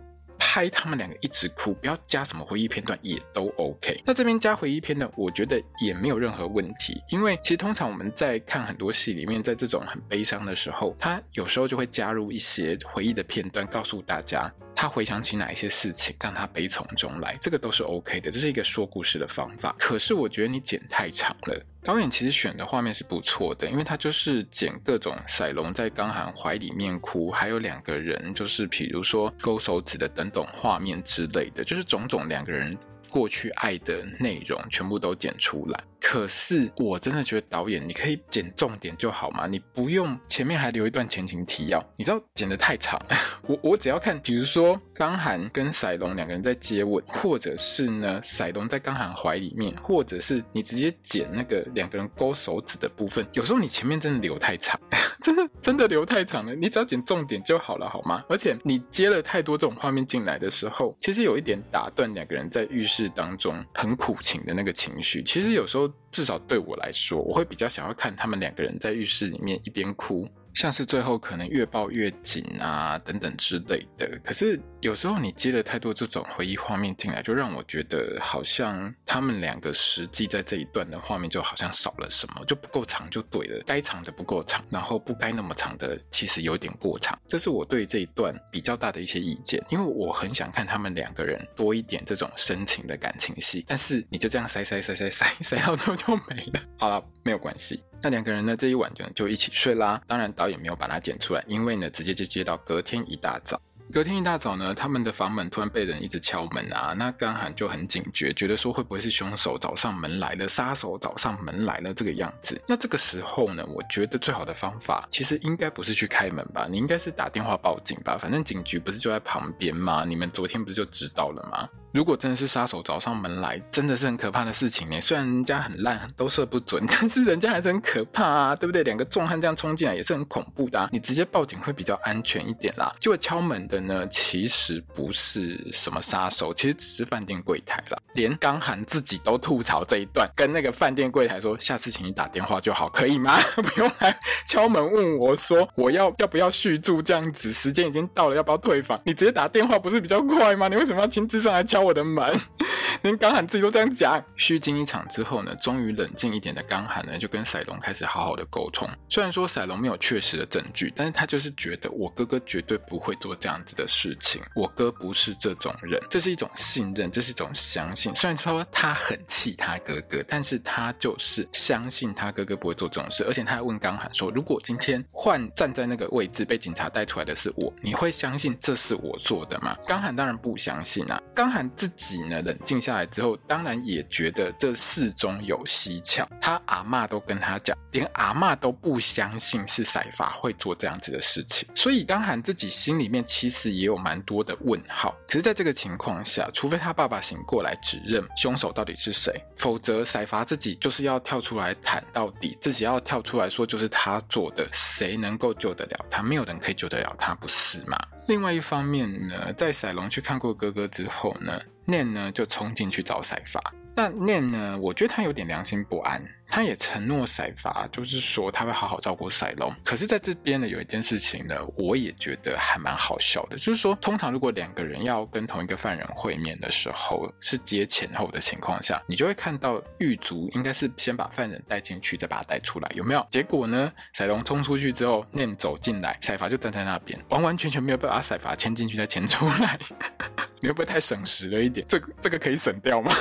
[0.57, 4.01] 拍他们两个一直哭，不要加什么回忆片段也都 OK。
[4.03, 19.75] 那这边加回忆片段，我觉得也没有任何问题，因为其实通常我们在看很多戏里面，在这种很悲伤的时候，他有时候就会加入一些回忆的片段，告诉大家他回想起哪一些事情，让他悲从中来，这个都是 OK 的，这是一个说故事的方法。
[19.77, 21.63] 可是我觉得你剪太长了。
[21.83, 32.77] 导演其实选的画面是不错的，因为他就是剪各种赛龙在刚寒怀里面哭，还有两个人就是比如说勾手指的等等画面之类的，就是种种两个人。
[33.09, 43.01] 过去爱的内容全部都剪出来，可是我真的觉得导演，你可以剪重点就好嘛，你不用前面还留一段前情提要，你知道剪得太长。
[43.47, 54.79] 我我只要看，比如说刚涵跟赛隆两个人在接吻，或者是呢赛隆在刚涵怀里面，或者是你直接剪那个两个人勾手指的部分，有时候你前面真的留太长，
[55.23, 58.23] 真的真的留太长了，你只要剪重点就好了，好吗？
[58.29, 63.11] 而且你接了太多这种画面进来的时候，其实有一点打断两个人在浴室。
[63.17, 70.27] 当中很苦情的那个情绪，其实有时候至少对我来说，我会比较想要看他们两个人在浴室里面一边哭。
[70.53, 74.19] 像是最后可能越抱越紧啊，等等之类的。
[74.23, 83.63] 可是有时候你接了太多这种回忆画面进来，就让我觉得好像他们两个实际在这一段的画面就好像少了什么，就不够长就对了。
[83.65, 87.17] 该长的不够长，然后不该那么长的其实有点过长。
[87.27, 96.61] 这是我对这一段比较大的一些意见，因为我很想看他们两个人多一点这种深情的感情戏，但是你就这样塞塞塞塞塞塞到最后就没了。
[96.77, 97.83] 好了，没有关系。
[97.99, 99.99] 那两个人呢，这一晚就就一起睡啦。
[100.05, 103.59] 当然导演没有把它剪出来，因为呢直接就接到隔天一大早。
[103.91, 106.93] 隔天一大早呢，他们的房门突然被人一直敲门啊。
[106.93, 112.61] 那刚涵就很警觉，觉得说会不会是凶手找上门来了，杀手找上门来了这个样子。
[112.67, 118.17] 那这个时候呢，我觉得最好的方法其实应该不是去开门吧，你应该是打电话报警吧。
[118.17, 120.03] 反正警局不是就在旁边吗？
[120.05, 121.67] 你们昨天不是就知道了吗？
[121.93, 124.99] 如果真的是杀手找上门来，真的是很可怕的事情呢。
[125.01, 128.83] 虽然人家很烂，都射不准， 但是人家还是很可怕啊，对不对？
[128.83, 130.89] 两个壮汉这样冲进来也是很恐怖的啊。
[130.91, 132.93] 你直接报警会比较安全一点啦。
[132.99, 137.97] 结果敲门的呢，其实不是什么杀手，其实只是饭店柜台啦。
[138.13, 143.39] 连刚涵自己都吐槽这一段，跟那个饭店柜台说：“下次请你打电话就好，可以吗？
[143.55, 148.99] 不用来敲门问我说我要要不要续住这样子，时间已经到了，要不要退房？
[149.05, 150.67] 你直接打电话不是比较快吗？
[150.67, 152.35] 你为什么要亲自上来敲？”敲我的门，
[153.03, 154.23] 连刚喊自己都这样讲。
[154.35, 158.89] 虚惊一场之后呢，终于冷静一点的刚喊呢，就跟赛隆开始好好的沟通。
[159.07, 164.41] 虽然说赛隆没有确实的证据，但是他就是觉得我哥哥绝对不会做这样子的事情。
[164.55, 168.11] 我哥不是这种人，这是一种信任，这是一种相信。
[168.15, 173.23] 虽然说他很气他哥哥，但是他就是相信他哥哥不会做这种事。
[173.25, 181.21] 而且他还问刚喊说：“如果今天换站在那个位置被警察带出来的是我，你会相信这是我做的吗？”刚喊当然不相信啊。
[181.35, 186.27] 刚喊自己呢，冷静下来之后，当然也觉得这事中有蹊跷。
[186.41, 191.67] 他阿嬷都跟他讲，连阿嬷都不相信是赛法会做这样子的事情。
[191.75, 195.15] 所以当然自己心里面其实也有蛮多的问号。
[195.27, 206.21] 可是在这个情况下，除非他爸爸醒过来指认凶手到底是谁，否则赛法自己就是要跳出来谈到底，自己要跳出来说就是他做的，谁能够救得了他？
[206.23, 207.97] 没有人可以救得了他，不是吗？
[208.27, 213.61] 另外一方面呢，在赛龙去看过哥哥之后呢念呢就冲进去找赛发。
[213.97, 216.21] 那念呢，我觉得他有点良心不安。
[216.49, 219.69] 他也承诺赛法，就是说他会好好照顾赛龙。
[219.83, 233.27] 可是在这边呢，有一件事情呢，我也觉得还蛮好笑的，就是说，通常如果两个人要跟同一个犯人会面的时候，是接前后的情况下，你就会看到狱卒应该是先把犯人带进去，再把他带出来，有没有？
[233.29, 239.77] 结果呢，赛龙冲出去之后念走进来，赛法就站在那边，完完全全没有办法把赛法牵进去再牵出来。
[240.61, 241.85] 你会不会太省时了一点？
[241.89, 243.11] 这个这个可以省掉吗？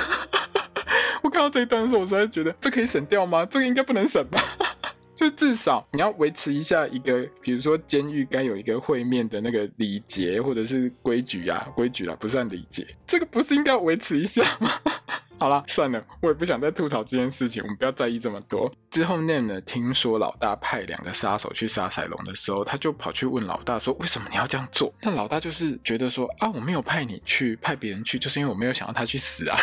[1.37, 3.45] 看到这一段的时候，我实在觉得这可以省掉吗？
[3.45, 4.41] 这个应该不能省吧？
[5.13, 14.67] 就至少你要维持一下一个，比如说监狱该有一个会面的那个礼节或者是规矩啊，规矩啦，不算礼节，这个不是应该要维持一下吗？
[15.37, 18.71] 好了，算了，我也不想再吐槽这件事情，我们不要在意这么多。
[18.89, 29.57] 之后 Nem 呢，听说老大派两个杀手去杀赛隆的时候，他就跑去问老大说：“为什么你要这样做？”那老大就是觉得说：“啊，我没有派你去，派别人去，就是因为我没有想要他去死啊。”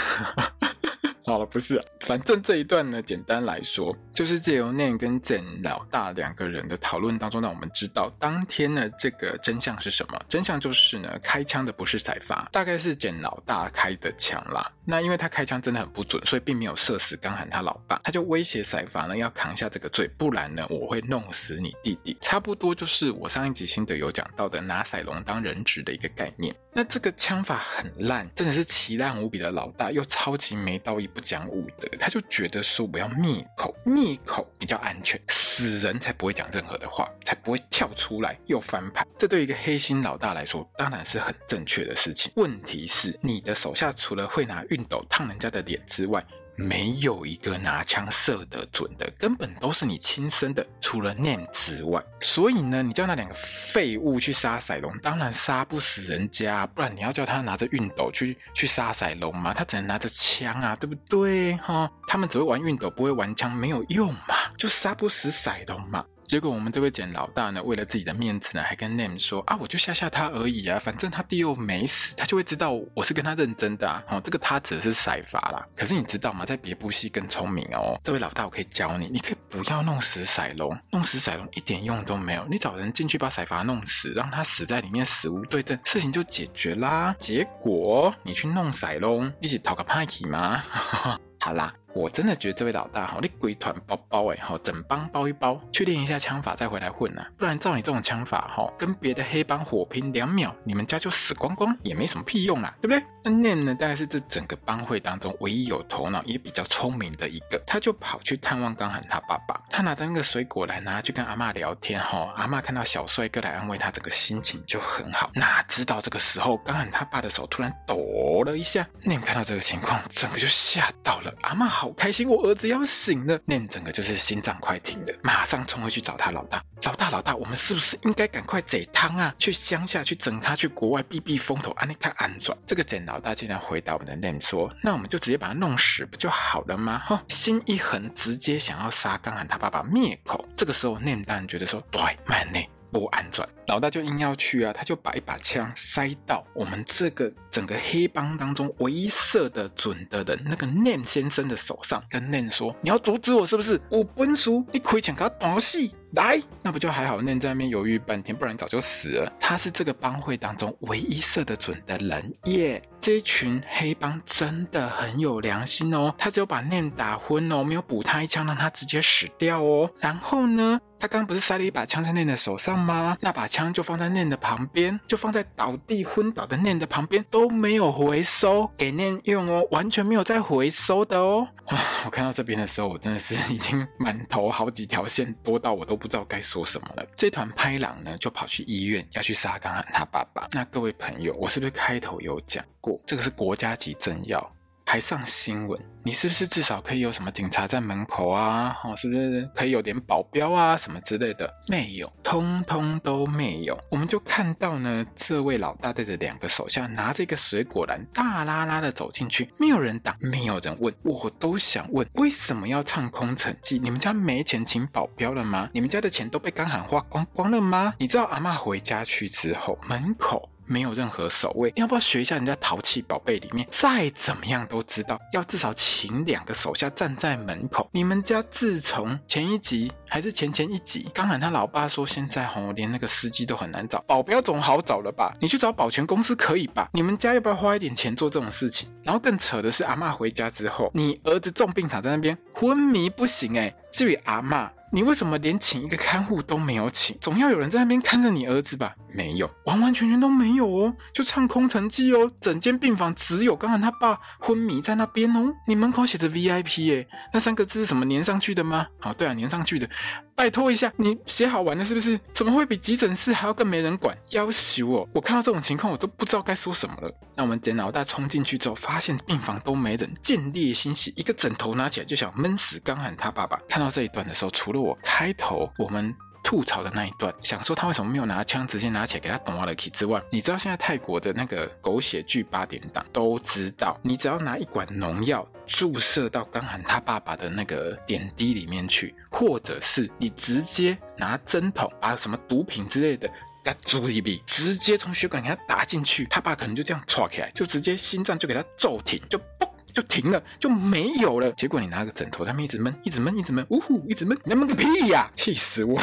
[1.27, 10.21] 好了，不是、反正这一段呢，简单来说，就是借由 Nem 跟 Zen 老大两个人的讨论当中，让我们知道当天呢这个真相是什么。
[10.29, 14.71] 真相就是呢，开枪的不是赛发，大概是 Zen 老大开的枪啦。
[14.85, 22.15] 那因为他开枪真的很不准，所以并没有射死刚喊他老爸，他就威胁赛发呢要扛下这个罪，不然呢我会弄死你弟弟。
[22.21, 26.55] 差不多就是我上一集心得有讲到的拿赛龙当人质的一个概念。
[26.71, 31.09] 那这个枪法很烂，真的是奇烂无比的老大，又超级没道义。
[31.14, 39.07] 不讲武德，他就觉得说我要灭口，灭口比较安全，死人才不会讲任何的话，才不会跳出来又翻盘。
[39.16, 42.33] 这对一个黑心老大来说，当然是很正确的事情。
[42.35, 46.22] 问题是，你的手下除了会拿熨斗烫人家的脸之外，
[46.57, 52.03] 没有一个拿枪射得准的，根本都是你亲生的，除了念之外。
[52.21, 61.55] 所以呢，你叫那两个废物去杀赛隆，当然杀不死人家，不然你要叫他拿着熨斗去去杀赛隆嘛，他只能拿着枪啊，对不对？
[61.57, 66.05] 哈，他们只会玩熨斗，不会玩枪，没有用嘛，就杀不死赛隆嘛。
[66.35, 74.03] 结果我们这位简老大呢，为了自己的面子呢，还跟 Name 说啊，我就吓吓他而已啊，反正他弟又没死，他就会知道我是跟他认真的啊。
[74.09, 75.64] 哦，这个他指的是赛发啦。
[75.77, 76.44] 可是你知道吗？
[76.44, 77.97] 在别部戏更聪明哦。
[78.03, 82.44] 这位老大，我可以教你，你可以不要弄死赛龙，弄死赛龙一点用都没有。
[82.51, 87.14] 你找人进去把赛发弄死，让他死在里面死无对证，事情就解决啦。
[87.16, 90.61] 结果你去弄赛龙，一起讨个派气吗？
[91.38, 91.73] 好啦。
[91.94, 103.02] 我真的觉得这位老大哈，你鬼团包包哎哈，整帮包一包，去练一下枪法再回来混呐、啊，不然照你这种枪法哈，跟别的黑帮火拼两秒，你们家就死光光，也没什么屁用啦，对不对？
[103.22, 115.30] 那 Nem 呢，大概是这整个帮会当中唯一有头脑也比较聪明的一个，他就跑去探望刚喊他爸爸，他拿着那个水果篮拿，去跟阿嬷聊天哈，阿嬷看到小帅哥来安慰他，整个心情就很好。
[115.35, 121.84] 哪知道这个时候，刚喊他爸的手突然抖了一下，Nem 看到这个情况，整个就吓到了，阿嬷好。
[121.85, 123.38] 好开心，我儿子要醒了。
[123.44, 126.64] 念整个就是心脏快停了，马上冲回去找他老大。
[126.85, 129.35] 老大，老大，我们是不是应该赶快贼汤啊？
[129.37, 132.57] 去乡下去整他，去国外避避风头，安利看安转。
[132.66, 140.42] 这个简老大竟然回答我们的念说：“那我们就直接把他弄死不就好了吗？”哈，心一横，直接想要杀刚喊他爸爸灭口。
[140.57, 144.72] 这个时候，Nem 当然觉得说：“对，慢内。”不安转，老大就硬要去啊！
[144.72, 153.80] 他就把一把枪塞到我们这个整个黑帮当中唯一射得准的人那个 Nem 先生的手上，跟 Nem 说：“你要阻止我是不是？
[153.90, 159.33] 我本书你亏钱给他打死。”来，那不就还好？Nem 在那边犹豫半天，不然早就死了。
[159.40, 162.80] 他是这个帮会当中唯一射得准的人耶。
[162.80, 169.90] Yeah, 这一群黑帮真的很有良心哦，他只有把 Nem 打昏哦，没有补他一枪，让他直接死掉哦。
[169.98, 173.14] 然后呢，他刚不是塞了一把枪在念的手上吗？
[173.21, 181.47] 那把枪就放在念的旁边，就放在倒地昏倒的念的旁边，都没有回收给念用哦，完全没有再回收的哦。
[182.07, 187.07] 我看到这边的时候，我真的是已经满头好几条线，多到我都不知道该说什么了。
[187.14, 190.49] 这团拍狼呢，就跑去医院要去杀刚喊他爸爸。
[190.53, 194.54] 那各位朋友，我是不是开头有讲过，这个是国家级政要？
[194.87, 198.77] 还上新闻，你是不是至少可以有什么警察在门口啊？
[198.85, 201.53] 哦，是不是可以有点保镖啊什么之类的？
[201.68, 203.77] 没有，通通都没有。
[203.90, 210.94] 我们就看到呢，这位老大带着两个手下，拿着一个水果篮，大拉拉的走进去，没有人挡，没有人问。
[211.03, 213.79] 我都想问，为什么要唱空城计？
[213.79, 215.68] 你们家没钱请保镖了吗？
[215.73, 217.94] 你们家的钱都被刚喊花光光了吗？
[217.99, 220.49] 你知道阿嬷回家去之后，门口。
[220.66, 223.66] 没有任何守卫，你要不要学一下人家淘气宝贝里面？
[223.70, 227.88] 再怎么样都知道，要至少请两个手下站在门口。
[227.92, 235.35] 你们家自从前一集还是前前一集，刚喊他老爸说现在吼连那个司机都很难找，保镖总好找了吧？
[235.40, 236.88] 你去找保全公司可以吧？
[236.92, 238.88] 你们家要不要花一点钱做这种事情？
[239.03, 244.70] 然后更扯的是，阿嬷回家之后，你儿子重病躺在那边昏迷不醒，哎，至于阿妈。
[244.92, 247.18] 你为什么连请一个看护都没有请？
[247.20, 248.94] 总要有人在那边看着你儿子吧？
[249.12, 252.30] 没有，完完全全都没有哦，就唱空城计哦。
[252.40, 255.52] 整间病房只有刚刚他爸昏迷在那边哦。
[255.66, 258.87] 你门口写着 VIP 耶，那三个字是什么粘上去的吗？
[259.00, 259.90] 好，对啊，粘上去的。
[260.37, 262.18] 拜托一下，你写好玩的是不是？
[262.33, 264.16] 怎么会比急诊室还要更没人管？
[264.33, 267.11] 要求我，我看到这种情况，我都不知道该说什么了。
[267.35, 273.61] 那我们点老大冲进去之后，发现病房都没人，见猎心喜，一个枕头拿起来就想闷死刚喊他爸爸。
[273.68, 276.14] 看到这一段的时候，除了我开头我们。
[276.55, 293.26] 吐槽的那一段，想说他为什么没有拿枪直接拿起来给他捅了 key 之外，你知道现在泰国的那个狗血剧八点档都知道，你只要拿一管农药注射到刚喊他爸爸的那个点滴里面去，或者是你直接拿针筒把什么毒品之类的
[293.64, 299.68] 给他注一笔，直接从血管给他打进去，他爸可能就这样戳起来，就直接心脏就给他骤停，就嘣。
[299.95, 301.51] 就停了，就没有了。
[301.53, 305.30] 结果你拿个枕头，他们一直闷，一直闷，一直闷，呜呼，一直闷，你闷个屁呀！
[305.34, 305.99] 气死我！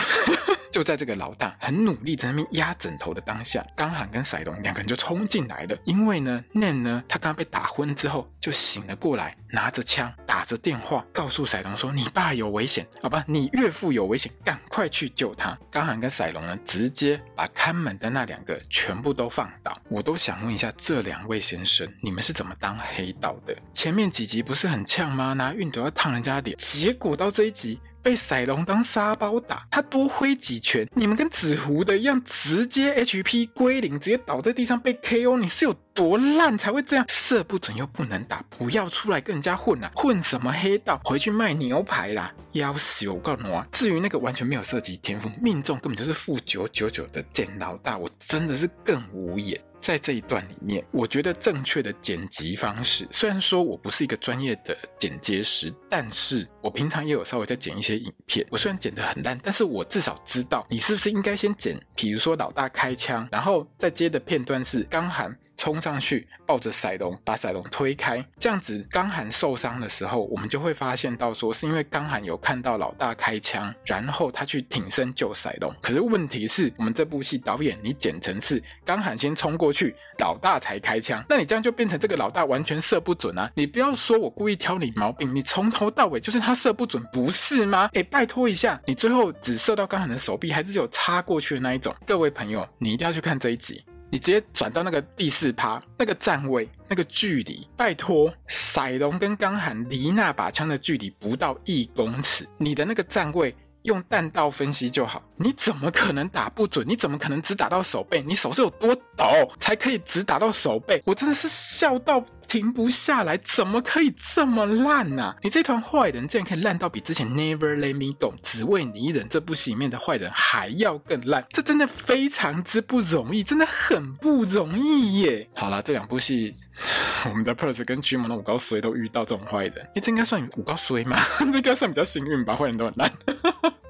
[0.71, 5.77] 就在这个老大很努力在那边压枕头的当下，刚喊跟赛龙两个人就冲进来了。
[5.83, 19.77] 因为呢，Nan 呢，他刚刚被打昏之后就醒了过来，拿着枪打着电话告诉赛龙说：“你爸有危险，好吧，你岳父有危险，赶快去救他。”刚喊跟赛龙呢，直接把看门的那两个全部都放倒。
[19.89, 23.55] 我都想问一下这两位先生，你们是怎么当黑道的？
[23.73, 25.33] 前面几集不是很呛吗？
[25.33, 27.79] 拿熨斗要烫人家脸，结果到这一集。
[28.01, 35.37] 被赛龙当沙包打，他多挥几拳，你们跟纸糊的一样，直接 HP 归零，直接倒在地上被 KO。
[35.37, 37.05] 你是有多烂才会这样？
[37.07, 40.99] 射不准又不能打，不要出来跟人家混了，混什么黑道？
[41.03, 42.33] 回去卖牛排啦！
[42.53, 43.07] 要死！
[43.09, 49.59] 我告诉你啊，至于那个完全没有射击天赋，命中根本就是负九九九的简老大，我真的是更无言。
[49.79, 58.45] 在这一段里面，我觉得正确的剪辑方式，虽然说我不是一个专业的剪接师，但是我平常也有稍微在剪一些影片。
[58.51, 65.35] 我虽然剪得很烂，但是我至少知道你是不是应该先剪，比如说老大开枪，然后再接的片段是刚喊。
[65.61, 75.71] 冲上去抱着赛龙，把赛龙推开，这样子刚喊受伤的时候，我们就会发现到说，是因为刚喊有看到老大开枪，然后他去挺身救赛龙。
[75.79, 83.51] 可是问题是我们这部戏导演你剪成是刚喊先冲过去，老大才开枪，那你这样就变成这个老大完全射不准啊！
[83.53, 87.87] 你不要说我故意挑你毛病，你从头到尾就是他射不准，不是吗？
[87.93, 91.95] 哎，拜托一下，你最后只射到刚喊的手臂，还是有插过去的那一种？
[92.03, 93.85] 各位朋友，你一定要去看这一集。
[94.11, 106.85] 你直接转到那个第四趴，那个站位，那个距离，拜托，塞隆跟刚喊离那把枪的距离不到一公尺，你的那个站位用弹道分析就好，你怎么可能打不准？
[106.85, 108.21] 你怎么可能只打到手背？
[108.21, 109.25] 你手是有多抖
[109.61, 111.01] 才可以只打到手背？
[111.05, 112.21] 我真的是笑到。
[112.51, 115.35] 停不下来，怎么可以这么烂呢、啊？
[115.41, 125.49] 你这团坏人竟然可以烂到比之前 Never Let Me Go 只为你一人这部戏里面的坏人还要更烂，这真的非常之不容易，真的很不容易耶。
[125.55, 126.53] 好了，这两部戏，
[127.23, 131.17] 我们的 p e r s 跟 Jim 的五高衰都遇到这种坏人，你这应该算五高衰吗？
[131.39, 132.53] 这应该算比较幸运吧？
[132.53, 133.09] 坏人都很烂。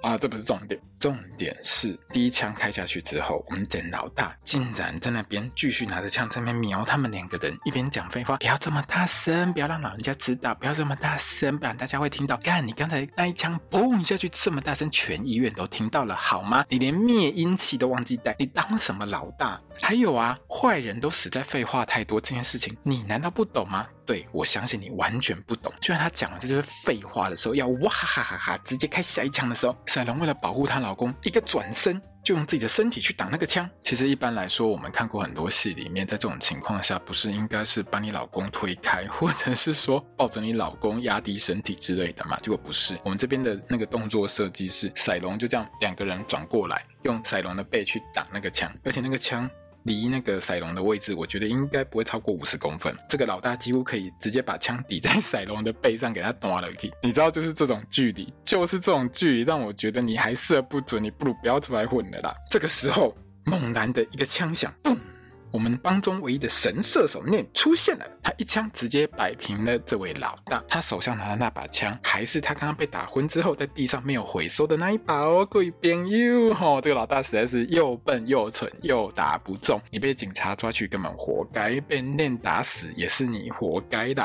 [0.01, 12.35] 啊，这不是重点，重点是第一枪开下去之后，我们简老大竟然在那边继续拿着枪在那边瞄他们两个人，一边讲废话，不要这么大声，不要让老人家知道，不要这么大声，不然大家会听到。
[12.37, 16.65] 干，你刚才那一枪嘣一下去这么大声，全医院都听到了，好吗？
[16.69, 19.61] 你连灭音器都忘记带，你当什么老大？
[19.79, 23.87] 还有啊，坏人都死在废话太多这件事情，你难道不懂吗？
[24.05, 25.73] 对，我相信你完全不懂。
[25.81, 33.67] 就在他讲完这就是废话的时候，要哇哈哈哈哈直接开下一枪的时候，赛龙为了保护她老公，一个转身就用自己的身体去挡那个枪。
[33.81, 42.37] 其实一般来说，我们看过很多戏里面，在这种情况下，不是应该是把你老公推开，或者是说抱着你老公压低身体之类的嘛？
[42.39, 49.49] 结果不是，我们这边的那个动作设计是赛龙就这样两个人转过来，用赛龙的背去挡那个枪，而且那个枪。
[49.83, 52.95] 离那个塞龙的位置，我觉得应该不会超过五十公分。
[53.09, 56.67] 这个老大几乎可以直接把枪抵在塞龙的背上，给他断了。
[57.01, 62.33] 你知道，就是这种距离，就是这种距离，让我觉得你还射不准，你不如不要出来混了啦。
[62.49, 63.15] 这个时候，
[63.45, 64.97] 猛然的一个枪响，嘣！
[65.51, 70.63] 我们帮中唯一的神射手念出现了，他一枪直接摆平了这位老大。
[70.67, 75.45] 他手上拿的那把枪，还是他刚刚被打昏之后在地上没有回收的那一把哦。
[75.45, 79.81] 各位朋友，哈，这个老大实在是又笨又蠢又打不中。
[79.89, 84.23] 你被警察抓去根本活该，被念打死也是你活该的。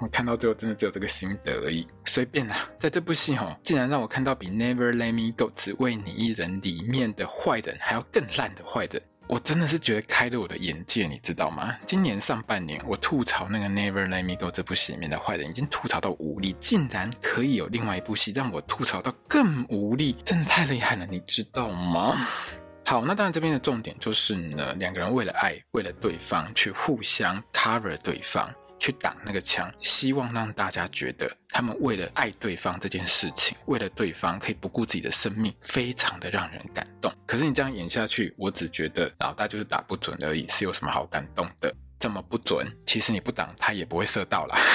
[0.00, 1.86] 我 看到最后真的只有这个心得而已。
[2.06, 9.02] 随便啦，在这部戏哈，竟然让我看到比 Never Let Me Go 只为你一人里面的坏人还要更烂的坏人。
[9.30, 11.72] 我真的是觉得开了我的眼界，你知道吗？
[11.86, 22.12] 今年上半年，我吐槽那个《Never Let Me Go》这部戏里面的坏人，已经吐槽到无力，竟然可以有另外一部戏让我吐槽到更无力，真的太厉害了，你知道吗？
[22.84, 28.52] 好，那当然这边的重点就是呢，两个人为了爱，为了对方，去互相 cover 对方。
[28.80, 37.12] 去挡那个枪，希望让大家觉得他们为了爱对方这件事情，为了对方可以不顾自己的生命，非常的让人感动。
[37.26, 41.72] 可是你这样演下去，我只觉得老大就是打不准而已，是有什么好感动的？
[42.00, 44.56] 这么不准，其实你不挡他也不会射到啦。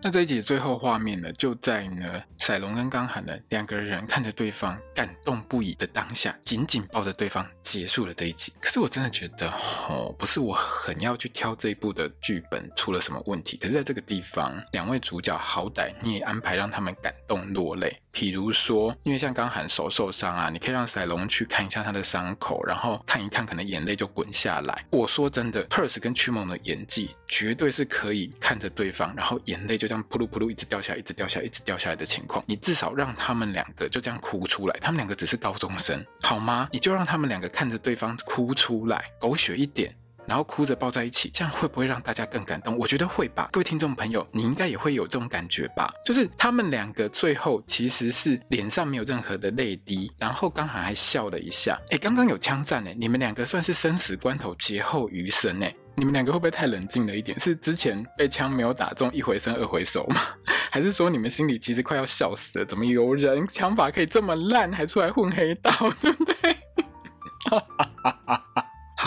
[0.00, 8.52] 那这一集的最后画面呢，就在呢，赛隆跟刚罕呢两个人看着对方感动不已的当下，紧紧抱着对方，结束了这一集。
[8.60, 9.48] 可是我真的觉得，
[9.88, 13.56] 哦，不是我很要去挑这一部的剧本出了什么问题。
[13.56, 18.00] 可是在这个地方，两位主角好歹你也安排让他们感动落泪。
[18.10, 24.84] 比如说，因为像刚喊手受伤啊，你可以让赛隆去看一下他的伤口，然后看一看，可能眼泪就滚下来。
[24.90, 32.42] 我说真的 perse 跟曲蒙的演技绝对是可以看着对方，然后眼泪就这样噗噜噗噜一直掉下来，一直掉下来，一直掉下来的情况。
[32.46, 34.78] 你至少让他们两个就这样哭出来。
[34.80, 36.68] 他们两个只是高中生，好吗？
[36.72, 39.94] 你就让他们两个看着对方哭出来，狗血一点。
[40.28, 42.76] 然后哭着抱在一起，这样会不会让大家更感动？
[42.76, 43.48] 我觉得会吧。
[43.50, 45.90] 各位听众朋友，你应该也会有这种感觉吧？
[46.04, 51.80] 就是他们两个最后其实是脸上没有任何的泪滴，然后刚好还笑了一下。
[51.92, 57.40] 哎，刚刚有枪战哎，你们两个算是生死关头劫后余生哎，你们两个会不会太冷静了一点？
[57.40, 60.20] 是之前被枪没有打中，一回生二回熟吗？
[60.70, 62.66] 还是说你们心里其实快要笑死了？
[62.66, 65.72] 怎么有人枪法可以这么烂，还出来混黑道，
[66.02, 66.52] 对不对？
[67.48, 68.47] 哈哈哈哈哈。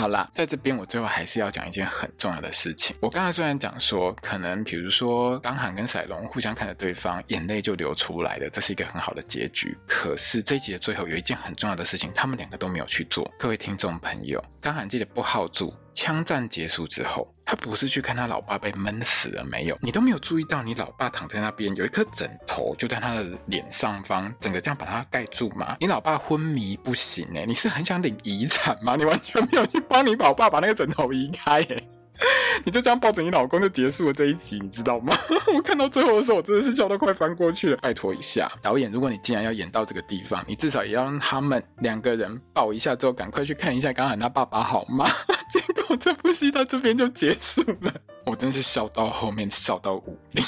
[0.02, 2.96] 好啦，在这边我最后还是要讲一件很重要的事情。
[2.98, 9.78] 我刚才虽然讲说，可能比如说刚罕跟赛龙互相看着对方，眼泪就流出来了，这是一个很好的结局。
[9.86, 13.32] 可是这一集的最后有一件很重要的事情，他们两个都没有去做。
[13.38, 15.72] 各位听众朋友，刚罕记得不好住。
[16.02, 19.78] 枪战结束之后，他不是去看他老爸被闷死了没有？
[19.80, 25.76] 你都没有注意到，你老爸躺在那边，有一颗枕头就在他的脸上方，整个这样把他盖住吗？
[25.78, 28.96] 你老爸昏迷不醒诶，你是很想领遗产吗？
[28.96, 31.88] 你完全没有去帮你老爸把那个枕头移开诶。
[32.64, 35.12] 你就这样抱着你老公就结束了这一集，你知道吗？
[35.54, 37.76] 我看到最后的时候，我真的是笑到快翻过去了。
[37.78, 45.04] 拜托一下，导演，如果你既然要演到这个地方，你至少也要让他们两个人抱一下之后，赶快去看一下刚喊他爸爸好吗？
[45.50, 47.92] 结果这部戏到这边就结束了，
[48.24, 50.42] 我真是笑到后面笑到无力。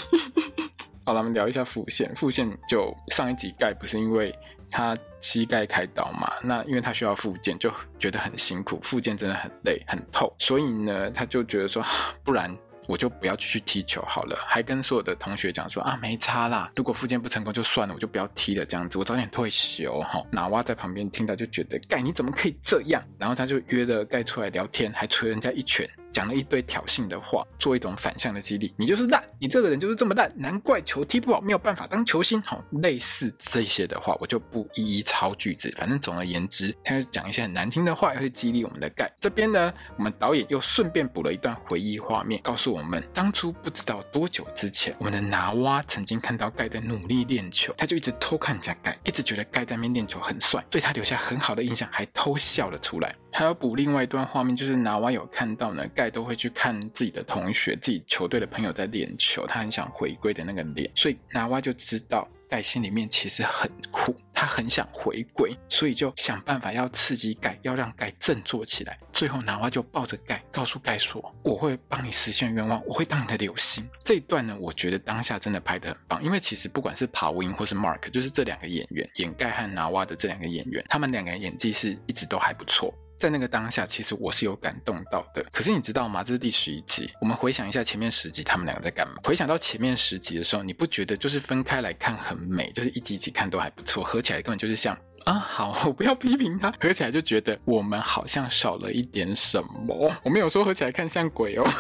[1.05, 2.15] 好了，我们聊一下副线。
[2.15, 4.35] 副线就上一集盖不是因为。
[4.75, 11.81] 他膝盖开刀嘛，那因为他需要复健，就觉得很辛苦，复健真的很累很痛，所以呢，他就觉得说，
[12.25, 12.53] 不然
[12.89, 20.21] 我就不要继续踢球好了，还跟所有的同学讲说啊，没差啦，如果复健不成功就算了，我就不要踢了，这样子，我早点退休哈。
[20.29, 23.01] 拿蛙在旁边听到就觉得，盖你怎么可以这样？
[23.17, 25.89] 然后他就约了盖出来聊天，还捶人家一拳。
[26.15, 28.73] 讲了一堆挑衅的话，做一种反向的激励。
[28.79, 32.41] 你就是烂，你这个人就是这么烂，难怪球踢不好，没有办法当球星。
[32.43, 35.75] 好，类似这些的话，我就不一一抄句子。
[35.77, 39.13] 反正总而言之，他就讲一些很难听的话，要去激励我们的盖。
[39.21, 53.13] 这边呢，我们导演又顺便补了一段回忆画面，告诉我们当初不知道多久之前，我们的拿蛙曾经看到盖在努力练球，他就一直偷看人家盖，一直觉得盖在那边练球很帅，对他留下很好的印象，还偷笑了出来。
[53.33, 68.97] 还要补另外一段画面，就是拿蛙有看到呢，盖都会去看自己的同学、自己球队的朋友在练球，他很想回归的那个脸，所以拿蛙就知道盖心里面其实很苦，他很想回归，所以就想办法要刺激盖，要让盖振作起来。
[69.13, 82.93] 最后拿蛙就抱着盖，告诉盖说：“我会帮你实现愿望，我会当你的流星。”这一段呢，我觉得当下真的拍得很棒，因为其实不管是 Pawin 或是 Mark，就是这两个演员演盖和拿蛙的这两个演员，他们两个人演技是一直都还不错。
[83.17, 85.45] 在那个当下，其实我是有感动到的。
[85.53, 86.23] 可是你知道吗？
[86.23, 89.15] 这是第十一集，我们回想一下前面十集，他们两个在干嘛？
[89.25, 100.13] 回想到前面十集的时候，你不觉得就是分开来看很美，就是一集一集看都还不错，合起来根本就是像啊，好，我不要批评他，合起来就觉得我们好像少了一点什么。
[100.23, 101.65] 我没有说合起来看像鬼哦。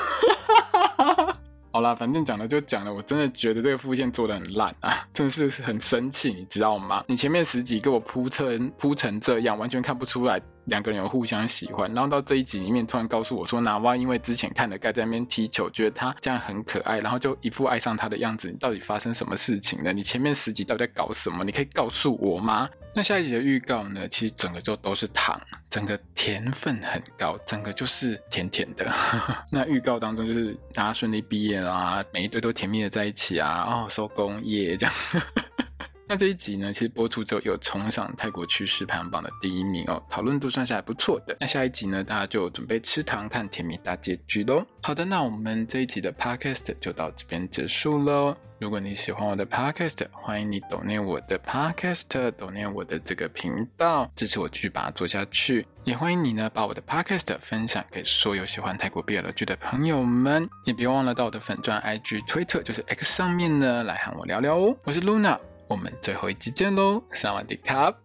[1.72, 7.02] 好啦，反正讲了就讲了，我真的觉得这个副线做的很烂啊，真的是很生气，你知道吗？
[7.08, 19.92] 你前面十集给我铺成铺成这样，完全看不出来两个人有互相喜欢，然后到这一集里面突然告诉我说，娜娃因为之前看了盖在那边踢球，觉得他这样很可爱，然后就一副爱上他的样子，你到底发生什么事情呢？
[19.92, 21.44] 你前面十集到底在搞什么？
[21.44, 22.68] 你可以告诉我吗？
[22.96, 24.06] 那下一集的预告呢？
[24.08, 28.88] 其实整个就都是糖，整个甜分很高，整个就是甜甜的。
[29.50, 34.94] 那预告当中就是大家顺利毕业啦，每一对都甜蜜的在一起啊，哦，收工耶这样。
[36.06, 41.34] 那这一集呢，其实播出之后又冲上泰国趋势排行榜的第一名哦，讨论度算是还不错的。
[41.40, 44.64] 那下一集呢，大家就准备吃糖看甜蜜大结局喽。
[44.82, 48.36] 好的，那我们这一集的 podcast 就到这边结束喽。
[48.58, 55.66] 如果你喜欢我的 podcast，欢迎你订阅我的 podcast，donate 我的这个频道，支持我继续把它做下去。
[55.84, 60.48] 也欢迎你呢，把我的 podcast 分享给所有喜欢泰国 BL 剧的朋友们。
[60.64, 64.76] 也别忘了到我的粉钻 IG、Twitter，就是 X 上面呢，来和我聊聊哦。
[64.84, 65.38] 我是 Luna。
[65.66, 68.03] 我们最后一集见喽，萨瓦迪卡。